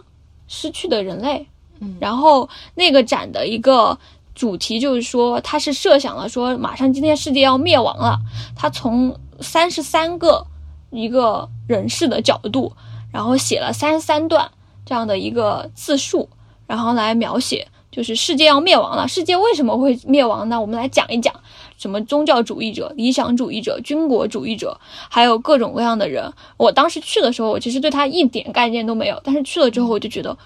[0.49, 1.47] 失去的人类。
[1.79, 3.99] 嗯然后那个展的一个
[4.37, 8.21] 主题就是说，他是设想了说，马上今天世界要灭亡了，
[8.55, 10.47] 他从三十三个
[10.91, 12.73] 一个人士的角度，
[13.11, 14.49] 然后写了三十三段
[14.85, 16.29] 这样的一个自述，
[16.67, 19.09] 然后来描写，就是世界要灭亡了。
[19.09, 20.61] 世界为什么会灭亡呢？
[20.61, 21.35] 我们来讲一讲，
[21.79, 24.79] 什么宗教主义者、理想主义者、军国主义者，
[25.09, 26.31] 还有各种各样的人。
[26.59, 30.37] 我当时去的时候，我其实对他一点概念都没有，但是去了之后，我就觉得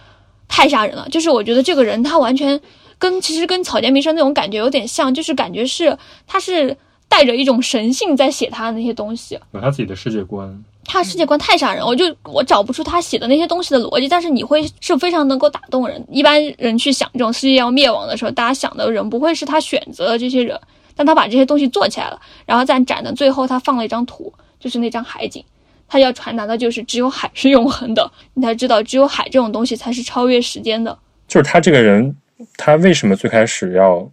[0.47, 1.09] 太吓人了。
[1.09, 2.61] 就是我觉得这个人他完全
[3.01, 6.77] 跟其实跟草间弥生那种感觉有点像，就是感觉是他是
[7.09, 9.37] 带着一种神性在写他的那些东西。
[9.51, 10.63] 有他自己的世界观。
[10.85, 16.05] 他世界观太吓人，我就我找不出他写的那些东西的逻辑，但是你会是非常能够打动人。
[16.11, 20.59] 一般人去想这种世界要灭亡的时候，大家想的人不会是他选择的这些人，
[20.97, 25.45] 但他把这些东西做起来了，然后在展的最后他放了一张图，就是那张海景，
[25.87, 30.99] 他要传达的就是只有海是永恒的，你才知道只有海这种东西才是超越时间的。
[31.29, 32.17] 就是他这个人，
[32.57, 34.11] 他为什么最开始要？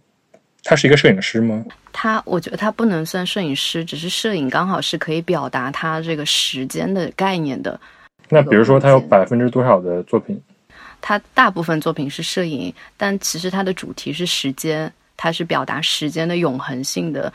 [0.64, 1.64] 他是一个摄影师吗？
[1.92, 7.80] 他我觉得他不能算摄影师，只是摄影刚好是可以表达他这个时间的概念的。
[8.28, 10.38] 那比如说，他有百分之多少的作品？
[11.00, 17.32] 他大部分作品是摄影，但其实他的主题是时间，他是表达时间的永恒性的，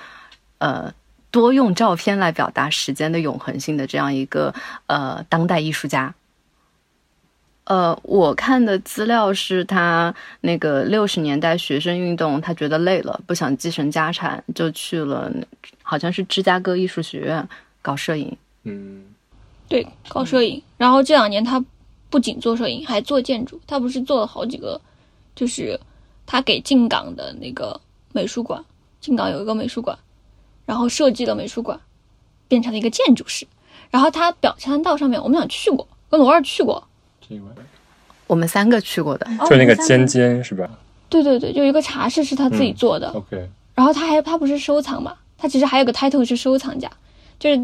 [0.60, 0.94] 呃，
[1.32, 4.54] 多用照片来表达时间的永恒性的这样一个
[4.88, 6.14] 呃当代艺术家。
[7.66, 15.32] 呃，我看的资料是他那个六十年代学生运动，他觉得累了，不想继承家产，就去了
[15.82, 17.47] 好像是芝加哥艺术学院
[17.82, 18.36] 搞摄影。
[18.64, 19.05] 嗯，
[19.70, 20.61] 对，搞摄影。
[20.78, 21.64] 然后这两年他
[22.09, 23.59] 不仅做摄影，还做建筑。
[23.66, 24.80] 他不是做了好几个，
[25.34, 25.80] 就是
[26.26, 27.80] 他给进港的那个
[28.11, 28.61] 美术馆，
[28.99, 29.97] 进港有一个美术馆，
[30.66, 31.80] 然后设计了美术馆，
[32.49, 33.47] 变成了一个建筑师。
[33.89, 36.86] 然后他表参道上面，我们俩去过，跟罗二去过。
[37.38, 37.62] 这个
[38.28, 40.70] 我们三个去过的，哦就那个尖尖是吧
[41.10, 43.10] 对对对，就一个茶室是他自己嗯做的。
[43.10, 46.90] ？OK，然后他还他不是收藏嘛，他其实还有个 title 是收藏家，
[47.38, 47.62] 就是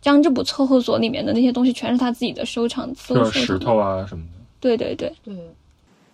[0.00, 3.58] 江之浦凑合所里面的那些东西全是他自己的收藏，收就是石。
[3.58, 4.40] 头啊什么的。
[4.60, 5.34] 对对对，对，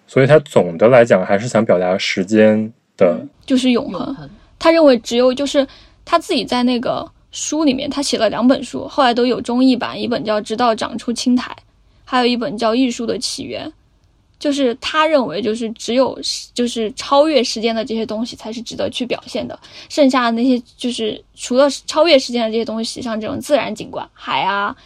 [0.07, 3.25] 所以他总的来讲还是想表达时间的。
[3.47, 3.71] 就是。
[3.71, 5.67] 永恒，他认为只有就是
[6.05, 11.53] 他自己在那个书里面，他写了两本书，后来都有中译版，一本叫《直到长出青苔》，
[12.05, 13.67] 还有一本叫《艺术的起源》。
[14.37, 16.19] 就是他认为，就是只有
[16.53, 24.77] 就是超越时间的这些东西才是值得去表现的，剩下的那些就是除了超越时间的这些东西，像这种自然景观、海啊，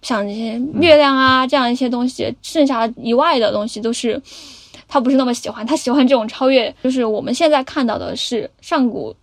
[0.00, 4.22] 像这些月亮啊这样一些东西，剩下以外的东西都是
[4.88, 9.14] 他不是那么喜欢，他喜欢这种超越，就是我们现在看到的是上古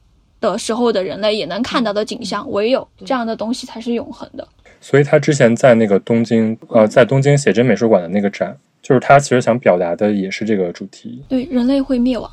[0.41, 4.45] 的时候的人类也能看到的景象，唯有这样的东西才是永恒的。
[4.81, 11.23] 所以他之前在那个东京，呃，在东京写真美术馆的那个展，就是他其实想表达的也是这个主题。
[11.29, 12.29] 对，人类会灭亡，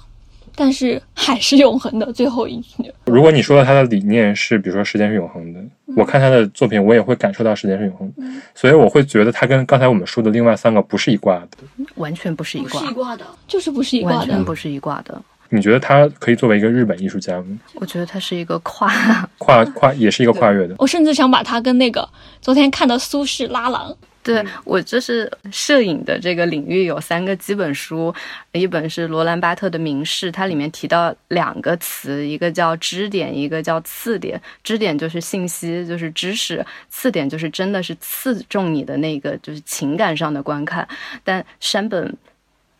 [0.56, 2.10] 但是海是永恒的。
[2.14, 5.60] 最后一句，如果你说的他的理念是，比如说时间是永恒的，
[5.94, 8.22] 我看他的作品，我也会感受到时间是永恒的，
[8.54, 11.58] 所以我会觉得他跟刚才我们说的另外三个不是一挂的。
[11.96, 14.42] 完全不是一挂，挂的，就是不是一挂的完全。
[14.42, 15.22] 不是一挂的。
[15.50, 17.58] 你觉得他可以作为一个日本艺术家吗？
[17.74, 18.92] 我觉得他是一个跨，
[19.38, 20.74] 跨跨也是一个跨越的。
[20.78, 22.08] 我甚至想把他跟那个
[22.40, 28.14] 昨天看的苏轼拉郎，对我就是摄影的这个领域有三个基本书，
[28.52, 34.38] 一本是罗兰巴特的《名士》，它里面提到两个词，一个叫支点，一个叫次点。
[34.62, 40.86] 支点就是信息，就是知识；次点就是真的是刺中你的那个，就是情感上的观看。
[41.24, 42.14] 但山本。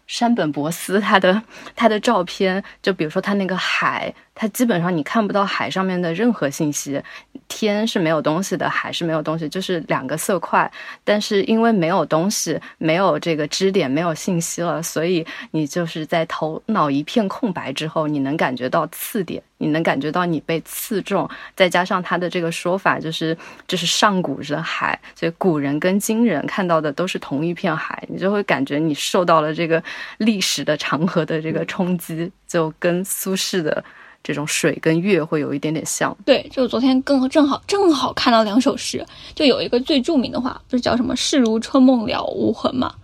[0.08, 1.40] 山本博司他的
[1.76, 7.02] 他的照片，就比如说他那个海，它基本上你看不到海上面的任何信息，
[7.48, 10.70] 天是没有东西的，海是没有东西，就是两个色块。
[11.02, 21.28] 但是因为没有东西，没有这个支点，没有信息了，所以你就是在头脑一片空白之后，你能感觉到刺点，你能感觉到你被刺中。
[21.56, 23.36] 再加上他的这个说法，就是
[23.66, 29.82] 就是上古的海，所以古人跟今人看到的都是同一片海，你就会感觉你受到了这个
[30.18, 33.82] 历史的长河的这个冲击，就跟苏轼的。
[34.22, 39.02] 这种水跟月会有一点点像，对，就昨天更正好正好看到两首诗，
[39.34, 42.94] 就有一个最著名的话，不是叫什么“事如春梦了无痕”嘛？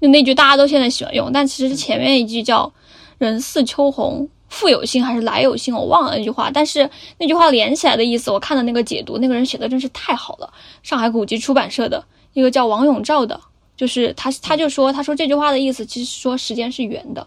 [0.00, 2.70] 就那句大家都现在喜欢用，但其实前面一句叫
[3.16, 6.50] “人似秋鸿，复有心还是来有心”，我忘了那句话。
[6.50, 10.52] 但是那句话连起来的意思，我看的那个解读，那个人写的真是太好了。
[10.82, 12.04] 上海古籍出版社的
[12.34, 13.40] 一个叫王永照的，
[13.74, 17.26] 就是他，他就说，他说这句话的意思其实说时间是圆的，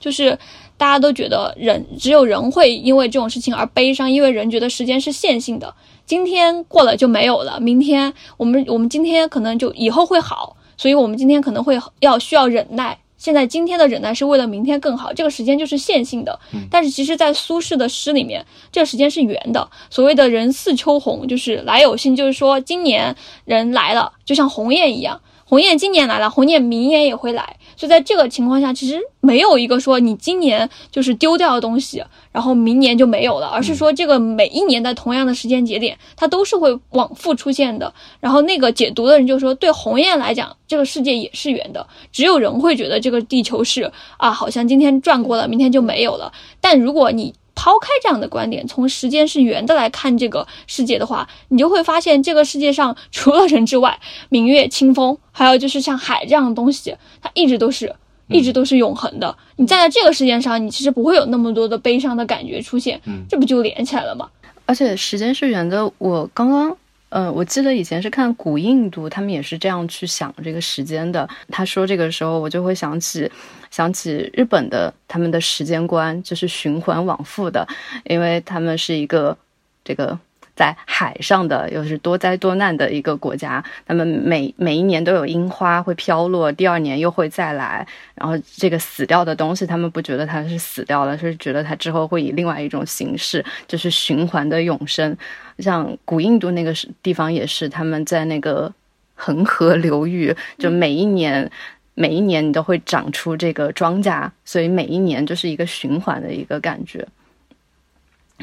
[0.00, 0.36] 就是。
[0.76, 5.74] 大家都觉得人只有人会因为这种事情而悲伤，因为人觉得时间是线性的，
[6.04, 12.98] 今天过了就没有了，明天我们我们今天可能就以后会好，所以我们今天可能会要需要忍耐。
[13.18, 16.38] 现在今天的忍耐是为了明天更好，这个时间就是线性的。
[16.70, 19.70] 但是其实，在苏轼的诗里面，这个时间是圆的。
[19.88, 23.16] 所谓的人似秋鸿，就是来有信，就是说今年
[23.46, 25.18] 人来了，就像鸿雁一样。
[25.46, 27.56] 鸿雁今年来了，鸿雁明年也会来。
[27.74, 37.92] 所以在这个情况下，其实没有一个说你今年就是丢掉的东西，然后明年就没有了，而是说这个每一年的同样的时间节点，它都是会往复出现的。
[38.20, 46.32] 然后那个解读的人就说，对鸿雁来讲，这个世界也是圆的，只有人会觉得这个地球是啊，好像今天转过了，明天就没有了。
[46.60, 53.98] 但如果你抛开这样的观点，从时间是圆的来看这个世界的话，你就会发现这个世界上除了人之外，
[54.28, 57.96] 明月清风，还有就是像海这样的东西，它一直都是，
[58.28, 59.36] 一直都是永恒的。
[59.56, 64.28] 你站在这个世界上，你其实不会有那么多的悲伤的感觉出现，嗯这不就连起来了吗？
[64.64, 66.76] 而且时间是圆的，我刚刚。
[67.08, 71.26] 呃，我记得以前是看古印度，他们也是这样去想这个时间的。
[71.48, 73.30] 他说这个时候，我就会想起
[73.70, 77.66] 想起日本的他们的时间观，就是循环往复的，
[78.06, 79.34] 因为他们是一个
[79.84, 80.18] 这个
[80.56, 83.62] 在海上的又是多灾多难的一个国家。
[83.86, 87.86] 他们每每一年都有樱花会飘落，第二年又会再来。
[88.16, 95.16] 然后这个死掉的东西，他们不觉得它是死掉了，是觉得它之后会以另外一种形式，就是循环的永生。
[95.58, 98.72] 像古印度那个是地方也是，他们在那个
[99.14, 101.50] 恒河流域，就每一年
[101.94, 107.06] 每一年你都会长出这个庄稼，所以每一年就是一个循环的一个感觉，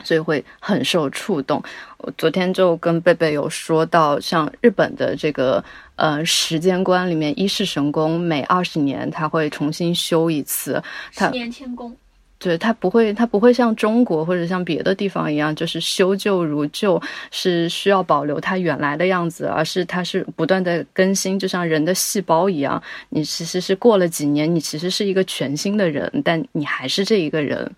[0.04, 1.62] 所以会很受触动。
[1.98, 5.64] 我昨天就跟贝贝有说到，像日本的这个
[5.96, 10.82] 呃时间观里面，一世神宫每二十年他会重新修一次，
[11.12, 11.96] 十年天宫。
[12.40, 22.84] 对，它不会，它不会像中国或者像别的地方一样，就是修旧如旧，是需要保留它原来的样子，而是它是不断的更新，就像人的细胞一样。
[23.08, 27.72] 你其实是过了几年，你其实是一个全新的人，但你还是这一个人。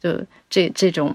[0.00, 0.16] 就
[0.50, 1.14] 这这种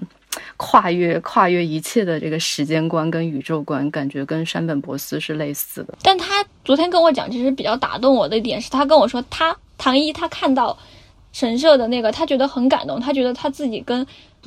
[0.56, 5.94] 跨越跨越一切的这个时间观跟宇宙观，感觉跟山本博司是类似的。
[6.02, 10.76] 但他昨天跟我讲，其实比较打动我的一点是他跟我说，他唐一他看到。
[11.32, 14.06] 神社的那个，他觉得很感动，他觉得他自己跟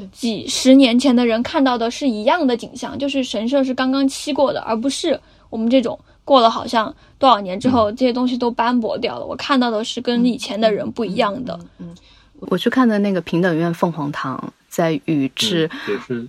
[0.09, 5.19] 几十年前的人看到的是一样的景象，就是神社是刚刚漆过的，而不是
[5.49, 9.25] 我们这种过了好像多少年之后这些东西都斑驳掉了。
[9.25, 11.59] 我看到的是跟以前的人不一样的。
[11.79, 11.93] 嗯，
[12.39, 15.69] 我去看的那个平等院凤凰堂，在宇治。
[15.87, 16.27] 也是。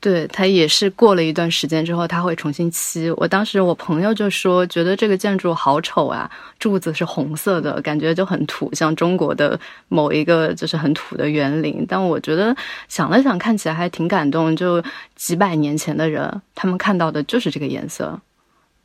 [0.00, 3.10] 对它也是过了一段时间之后，它会重新漆。
[3.16, 6.30] 我当时我朋友就说，觉得这个建筑好丑啊，
[6.60, 11.84] 柱子是红色的，感觉就很土，像中国的某一个就是很土的园林。
[11.88, 12.56] 但我觉得
[12.86, 14.54] 想了想，看起来还挺感动。
[14.54, 14.80] 就
[15.16, 18.16] 几百年前的人，他们看到的就是这个颜色。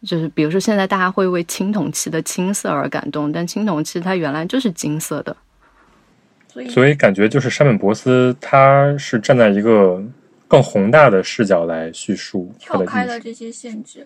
[0.04, 5.38] 就是比如说现在大家会为青铜器的青色而感动，但青铜器它原来就是金色的。
[6.54, 10.00] 所以所以感觉就是山本博斯他是站在一个
[10.48, 14.06] 更宏大的视角来叙述跳开了这些限制，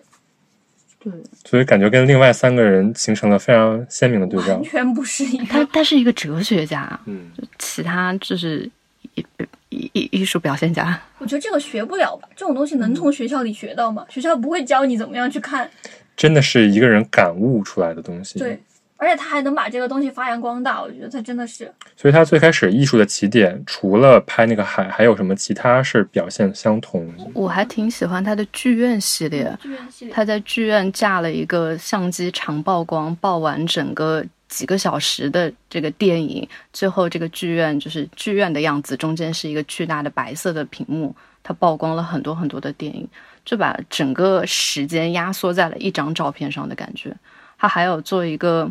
[0.98, 1.12] 对，
[1.44, 4.62] 所以感觉跟另外三个人形成了非常鲜明的对照完。
[4.64, 5.66] 全不是一他个。
[5.74, 8.70] 他是一个哲学家，嗯，其他就是
[9.14, 9.22] 艺
[9.68, 10.98] 艺艺艺术表现家。
[11.18, 14.06] 我觉得这个学不了吧，这种东西能从学校里学到吗？
[14.08, 15.70] 学校不会教你怎么样去看，
[16.16, 18.38] 真的是一个人感悟出来的东西。
[18.38, 18.58] 对，
[19.00, 27.08] 而且他还能把这个东西发扬光大，我觉得他真的是所以他最开始艺术的起点，除了拍那个海，还有什么其他是表现相同？
[27.32, 30.12] 我还挺喜欢他的剧院系列，剧院系列。
[30.12, 43.08] 他在剧院架了一个相机长曝光，曝完整个几个小时的这个电影，最后这个剧院就是剧院的样子，中间是一个巨大的白色的屏幕，它曝光了很多很多的电影，
[43.44, 47.14] 就把整个时间压缩在了一张照片上的感觉。
[47.60, 48.70] 他还有做一个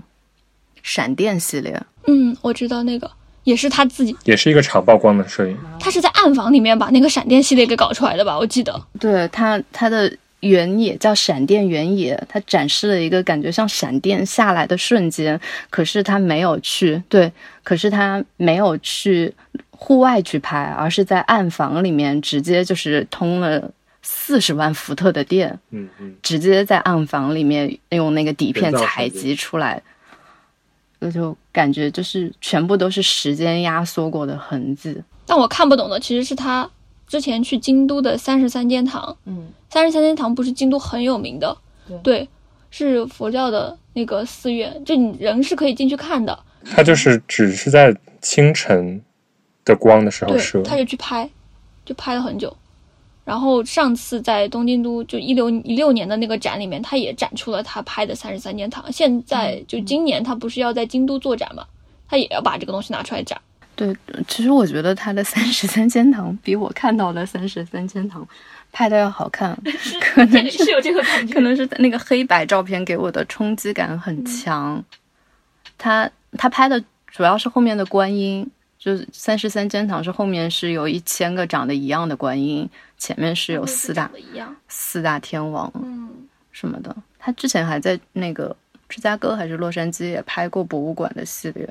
[0.87, 3.11] 闪电系列，嗯，我知道那个
[3.43, 5.57] 也是他自己，也是一个长曝光的摄影。
[5.77, 8.37] 他是在暗房里面把那个闪电系列给搞出来的吧？
[8.39, 8.81] 我记得。
[8.97, 10.09] 对他，他的
[10.39, 15.37] 原野叫闪电原野，他展示了一个感觉像闪电下来的瞬间，
[15.69, 17.29] 可是他没有去对，
[17.63, 19.33] 可是他没有去
[19.71, 23.69] 户外去拍，而是在暗房里面直接就是通了
[24.01, 29.81] 四十万伏特的电，嗯嗯，直接在暗房里面用那个底片采集出来。
[30.99, 35.01] 我就感觉就是全部都是时间压缩过的痕迹。
[35.25, 36.69] 但我看不懂的其实是他
[37.07, 41.57] 之前去京都的三十三间堂，嗯，三十三间堂不是京都很有名的，
[42.01, 42.27] 对
[42.71, 46.37] 是佛教的那个寺院，就你人是可以进去看的。
[46.65, 49.01] 他就是只是在清晨
[49.63, 51.29] 的光的时候对射，，他就去拍，
[51.85, 52.55] 就拍了很久。
[53.27, 58.89] 然后上次在东京都就一六一六年的那个展里面，他也展出了他拍的三十三间堂。
[58.89, 61.65] 现在就今年他不是要在京都做展嘛，
[62.07, 63.37] 他也要把这个东西拿出来展。
[63.75, 63.93] 对，
[64.29, 68.25] 其实我觉得他的三十三间堂比我看到的三十三间堂
[68.71, 69.53] 拍的要好看，
[69.99, 74.81] 可能是是有这个感觉，可能是那个黑白照片给我的冲击感很强。
[75.77, 78.49] 他他拍的主要是后面的观音，
[78.87, 82.65] 就是三十三间堂是后面是有一千个长得一样的观音，
[82.97, 84.55] 前面是有四大一样。
[84.69, 86.09] 四大天王嗯，
[86.53, 86.95] 什么的。
[87.19, 88.55] 他之前还在那个
[88.87, 91.67] 芝加哥还是洛杉矶也拍过博物馆的系列。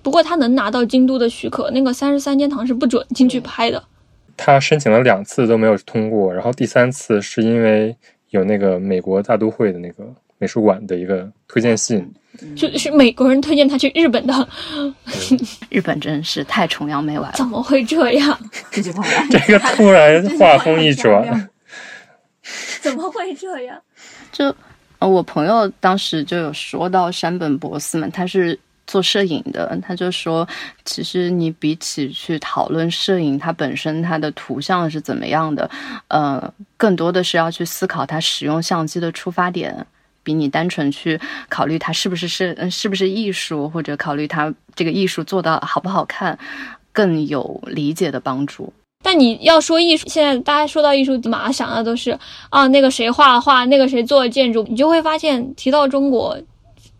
[0.00, 3.82] 不过他能拿到京都的许可，那个三十三间堂是不准进去拍的。
[4.36, 7.96] 他申请了两次都没有通过，然后第三次是因为
[8.30, 10.04] 有那个美国大都会的那个
[10.38, 12.08] 美术馆的一个推荐信，
[12.56, 14.48] 就是美国人推荐他去日本的，
[15.70, 17.34] 日本真是太崇洋媚外了。
[17.38, 18.38] 怎么会这样？
[18.70, 21.50] 这句话这个突然画风一转，
[22.82, 23.80] 怎么会这样？
[24.32, 24.54] 就
[24.98, 30.46] 呃我朋友当时就有说到山本博司嘛，他是做摄影的，他就说，
[30.84, 35.70] 其实你比起去讨论摄影它本身它的图像是怎么样的，
[36.08, 39.86] 呃，更多的是要去思考它使用相机的出发点。
[40.24, 46.36] 比你单纯去考虑它是不是是嗯是不是艺术，或者考虑它这个艺术做到好不好看，
[46.90, 48.72] 更有理解的帮助。
[49.02, 52.18] 但你要说艺术，现在大家说到艺术，马上想的都是
[52.48, 56.38] 啊，那个谁画画，那个谁做的建筑，你就会发现，提到中国，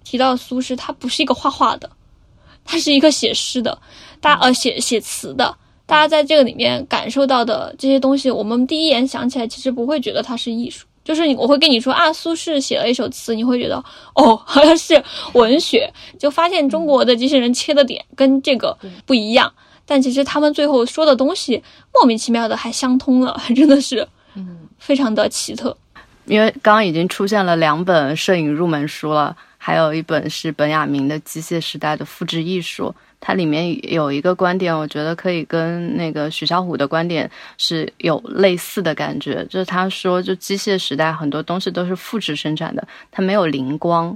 [0.05, 1.91] 提到苏轼，他不是一个画画的，
[2.63, 3.81] 他是一个写诗的，
[4.21, 5.57] 大呃写写词的。
[5.87, 10.87] 大家在这个里面感受到的这些东西，我们第一眼想起来，其实不会觉得它是艺术。
[11.05, 13.77] 就是你，我会跟你说啊，苏轼写了一首词，你会觉得
[14.15, 15.01] 哦， 好像是
[15.35, 19.53] 文学，就发现中国的这些人切的点跟这个不一样。
[19.87, 25.77] 但其实他们最后说的东西莫名其妙的还相通了， 真的是，嗯非常的奇特。
[26.25, 32.87] 因为刚刚已经出现了两本摄影入门书了，还有一本是本雅明的《机械时代的复制艺术》。
[33.27, 44.15] 它里面有一个观点，我觉得可以跟那个许小虎的观点是有类似的感觉，就是他说，就机械时代很多东西都是复制生产的，它没有灵光。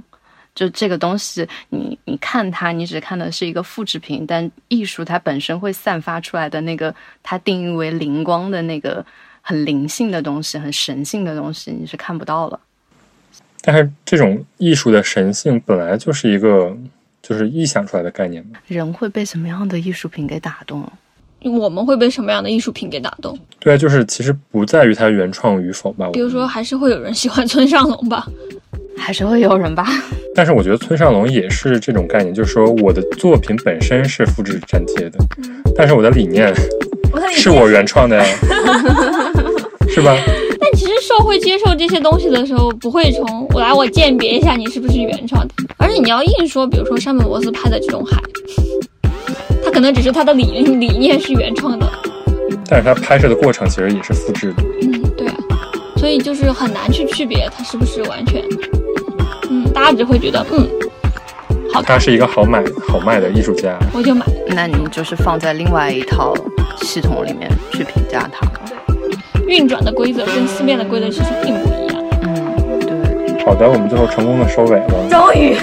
[0.53, 6.93] 就这个东西，你你看它，你只看的是一个复制品，但艺术它本身会散发出来的那个，
[7.23, 9.03] 它定义为灵光的那个
[9.41, 12.59] 很灵性的东西，很神性的东西，你是看不到了。
[13.61, 16.77] 但是这种艺术的神性本来就是一个
[17.29, 18.57] 就是臆想出来的概念吗。
[18.67, 20.83] 人会被什么样的艺术品给打动？
[21.43, 23.37] 我们会被什么样的艺术品给打动？
[23.59, 26.09] 对啊，就是其实不在于它原创与否吧。
[26.11, 28.25] 比如说，还是会有人喜欢村上龙吧。
[28.97, 29.87] 还是会有人吧？
[30.35, 35.17] 但是我觉得村上龙也是这种概念，就是说我的作品本身是复制粘贴的，
[35.75, 36.53] 但是我的理念
[37.31, 38.25] 是我原创的呀，
[39.87, 40.17] 是吧？
[41.09, 48.21] 但其实受会接受这些东西的时候，不会从我来我鉴别一下你是不是原创的，而且你要硬说，比如说山本博斯拍的这种海，
[49.63, 51.91] 他可能只是他的理理念是原创的，
[52.67, 54.63] 但是他拍摄的过程其实也是复制的。
[54.81, 55.35] 嗯，对啊，
[55.97, 58.43] 所以就是很难去区别它是不是完全，
[59.49, 60.67] 嗯，大家只会觉得嗯，
[61.73, 63.77] 好，他是一个好买好卖的艺术家。
[63.93, 64.25] 我就买。
[64.49, 66.35] 那你就是放在另外一套
[66.81, 68.47] 系统里面去评价它。
[69.49, 72.03] 运转的规则跟四面的规则其实并不一样。
[72.21, 73.43] 嗯，对。
[73.43, 75.09] 好的，我们最后成功的收尾了。
[75.09, 75.55] 终于。